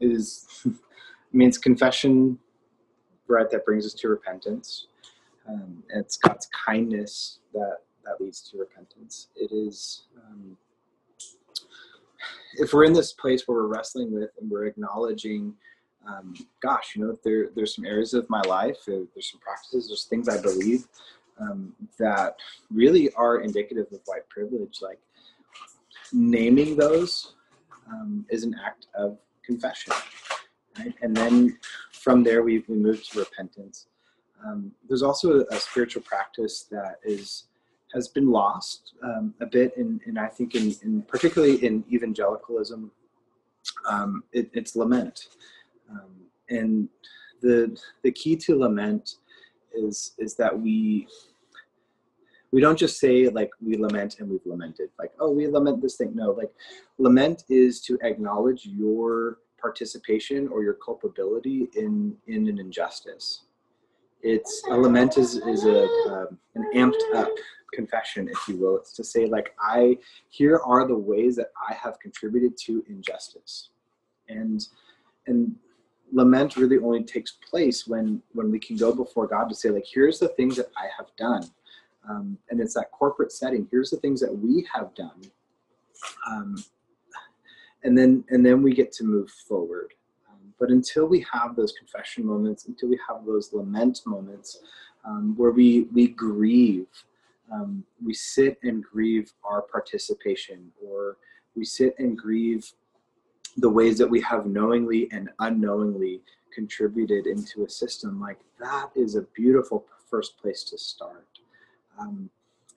[0.00, 0.70] is, I
[1.32, 2.38] mean, it's confession,
[3.26, 4.88] right, that brings us to repentance.
[5.48, 9.28] Um, it's God's kindness that, that leads to repentance.
[9.36, 10.56] It is, um,
[12.54, 15.54] if we're in this place where we're wrestling with and we're acknowledging
[16.06, 20.04] um, gosh, you know, there there's some areas of my life, there's some practices, there's
[20.04, 20.86] things I believe
[21.40, 22.36] um, that
[22.70, 24.78] really are indicative of white privilege.
[24.80, 24.98] Like
[26.12, 27.34] naming those
[27.90, 29.92] um, is an act of confession,
[30.78, 30.94] right?
[31.02, 31.58] And then
[31.92, 33.86] from there we we move to repentance.
[34.46, 37.44] Um, there's also a, a, spiritual practice that is
[37.92, 42.90] has been lost um, a bit, in, in I think in, in particularly in evangelicalism.
[43.88, 45.28] Um, it, it's lament.
[45.90, 46.10] Um,
[46.50, 46.88] and
[47.40, 49.16] the the key to lament
[49.74, 51.08] is is that we
[52.52, 55.96] we don't just say like we lament and we've lamented like oh we lament this
[55.96, 56.14] thing.
[56.14, 56.50] No like
[56.98, 63.42] lament is to acknowledge your participation or your culpability in in an injustice.
[64.22, 67.30] It's a lament is is a um, an amped up
[67.72, 68.76] confession if you will.
[68.76, 69.98] It's to say like i
[70.30, 73.70] here are the ways that i have contributed to injustice.
[74.28, 74.66] And
[75.26, 75.54] and
[76.10, 79.84] lament really only takes place when when we can go before god to say like
[79.86, 81.42] here's the things that i have done
[82.08, 83.66] um, and it's that corporate setting.
[83.70, 85.30] Here's the things that we have done.
[86.26, 86.56] Um,
[87.84, 89.94] and then and then we get to move forward.
[90.28, 94.60] Um, but until we have those confession moments until we have those lament moments
[95.04, 96.86] um, where we we grieve
[97.52, 101.16] um, we sit and grieve our participation or
[101.54, 102.70] we sit and grieve
[103.56, 106.20] the ways that we have knowingly and unknowingly
[106.54, 111.37] contributed into a system like that is a beautiful first place to start
[112.00, 112.30] um,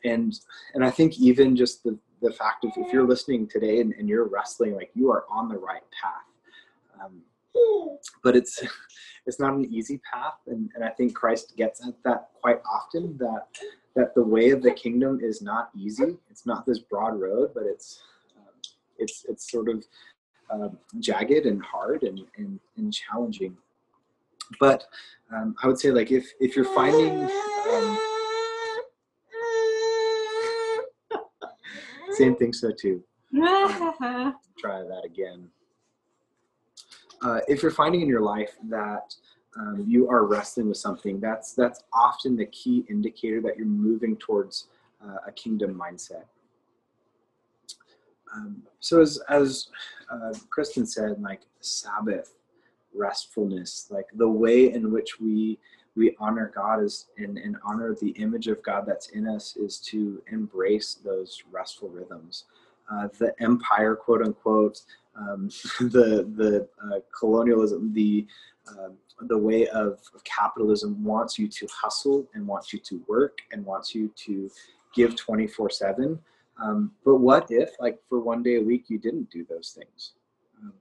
[0.04, 0.40] and
[0.74, 4.08] and i think even just the the fact of if you're listening today and, and
[4.08, 7.04] you're wrestling, like you are on the right path.
[7.04, 7.22] Um,
[8.24, 8.62] but it's
[9.26, 13.18] it's not an easy path, and, and I think Christ gets at that quite often.
[13.18, 13.48] That
[13.96, 16.18] that the way of the kingdom is not easy.
[16.30, 18.02] It's not this broad road, but it's
[18.38, 18.54] um,
[18.98, 19.84] it's it's sort of
[20.52, 23.58] um, jagged and hard and, and, and challenging.
[24.60, 24.86] But
[25.34, 28.00] um, I would say like if if you're finding um,
[32.22, 33.04] same thing so too.
[33.34, 35.48] Try that again.
[37.22, 39.14] Uh, if you're finding in your life that
[39.58, 44.18] um, you are wrestling with something, that's that's often the key indicator that you're moving
[44.18, 44.68] towards
[45.04, 46.24] uh, a kingdom mindset.
[48.34, 49.68] Um, so as as
[50.12, 52.36] uh, Kristen said, like Sabbath,
[52.94, 55.60] restfulness, like the way in which we
[55.96, 59.78] we honor God is and, and honor the image of God that's in us is
[59.88, 62.46] to embrace those restful rhythms.
[62.92, 64.82] Uh, the empire, quote unquote,
[65.16, 65.48] um,
[65.80, 68.26] the the uh, colonialism, the
[68.68, 68.90] uh,
[69.28, 73.66] the way of, of, capitalism wants you to hustle and wants you to work and
[73.66, 74.50] wants you to
[74.96, 76.20] give 24 7
[76.62, 80.14] um, but what if like for one day a week you didn't do those things
[80.62, 80.74] um,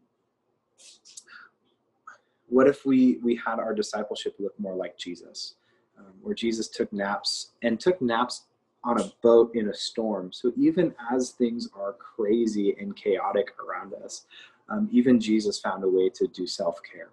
[2.51, 5.55] what if we we had our discipleship look more like jesus
[5.99, 8.45] um, where jesus took naps and took naps
[8.85, 13.95] on a boat in a storm so even as things are crazy and chaotic around
[14.05, 14.27] us
[14.69, 17.11] um, even jesus found a way to do self-care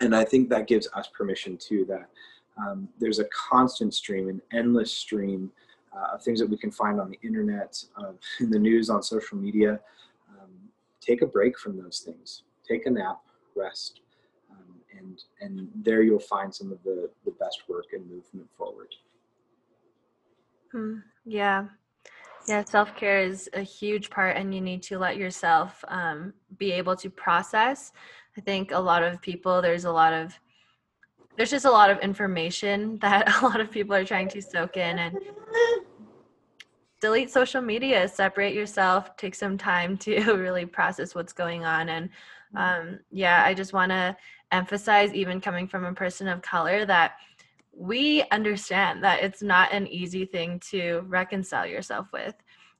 [0.00, 2.08] and I think that gives us permission too that
[2.58, 5.50] um, there's a constant stream, an endless stream
[5.96, 9.02] uh, of things that we can find on the internet, uh, in the news, on
[9.02, 9.80] social media.
[10.30, 10.50] Um,
[11.00, 12.42] take a break from those things.
[12.68, 13.20] Take a nap,
[13.56, 14.00] rest,
[14.50, 18.94] um, and and there you'll find some of the the best work and movement forward.
[20.72, 20.98] Hmm.
[21.24, 21.66] yeah.
[22.46, 26.72] Yeah, self care is a huge part, and you need to let yourself um, be
[26.72, 27.90] able to process
[28.36, 30.38] I think a lot of people, there's a lot of,
[31.36, 34.76] there's just a lot of information that a lot of people are trying to soak
[34.76, 35.18] in and
[37.04, 41.90] delete social media, separate yourself, take some time to really process what's going on.
[41.90, 42.08] And
[42.56, 42.56] mm-hmm.
[42.56, 44.16] um, yeah, I just want to
[44.52, 47.16] emphasize, even coming from a person of color, that
[47.76, 52.36] we understand that it's not an easy thing to reconcile yourself with.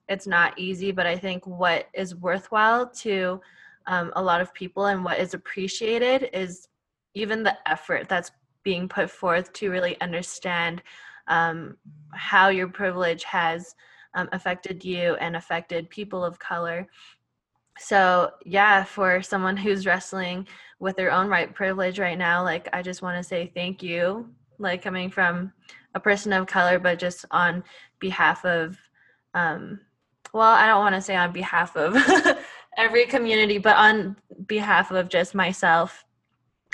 [0.09, 3.39] It's not easy, but I think what is worthwhile to
[3.85, 6.67] um, a lot of people and what is appreciated is
[7.13, 8.31] even the effort that's
[8.63, 10.81] being put forth to really understand
[11.27, 11.77] um,
[12.15, 13.75] how your privilege has
[14.15, 16.87] um, affected you and affected people of color.
[17.77, 20.47] So yeah for someone who's wrestling
[20.79, 24.29] with their own right privilege right now like i just want to say thank you
[24.59, 25.51] like coming from
[25.93, 27.63] a person of color but just on
[27.99, 28.77] behalf of
[29.35, 29.79] um
[30.33, 31.95] well i don't want to say on behalf of
[32.77, 34.15] every community, but on
[34.47, 36.05] behalf of just myself,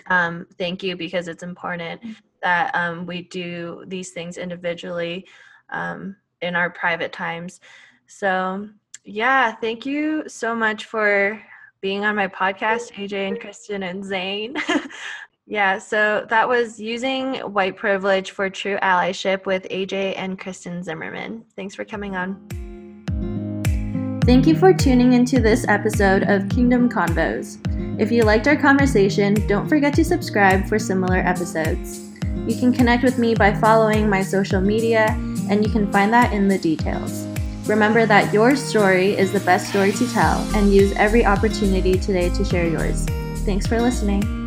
[0.07, 2.01] um, thank you because it's important
[2.41, 5.27] that um, we do these things individually
[5.69, 7.59] um, in our private times.
[8.07, 8.69] So,
[9.03, 11.41] yeah, thank you so much for
[11.81, 14.55] being on my podcast, AJ and Kristen and Zane.
[15.47, 21.43] yeah, so that was using white privilege for true allyship with AJ and Kristen Zimmerman.
[21.55, 22.37] Thanks for coming on.
[24.23, 27.57] Thank you for tuning into this episode of Kingdom Convos.
[27.99, 32.10] If you liked our conversation, don't forget to subscribe for similar episodes.
[32.47, 35.05] You can connect with me by following my social media,
[35.49, 37.27] and you can find that in the details.
[37.67, 42.29] Remember that your story is the best story to tell, and use every opportunity today
[42.29, 43.05] to share yours.
[43.45, 44.40] Thanks for listening.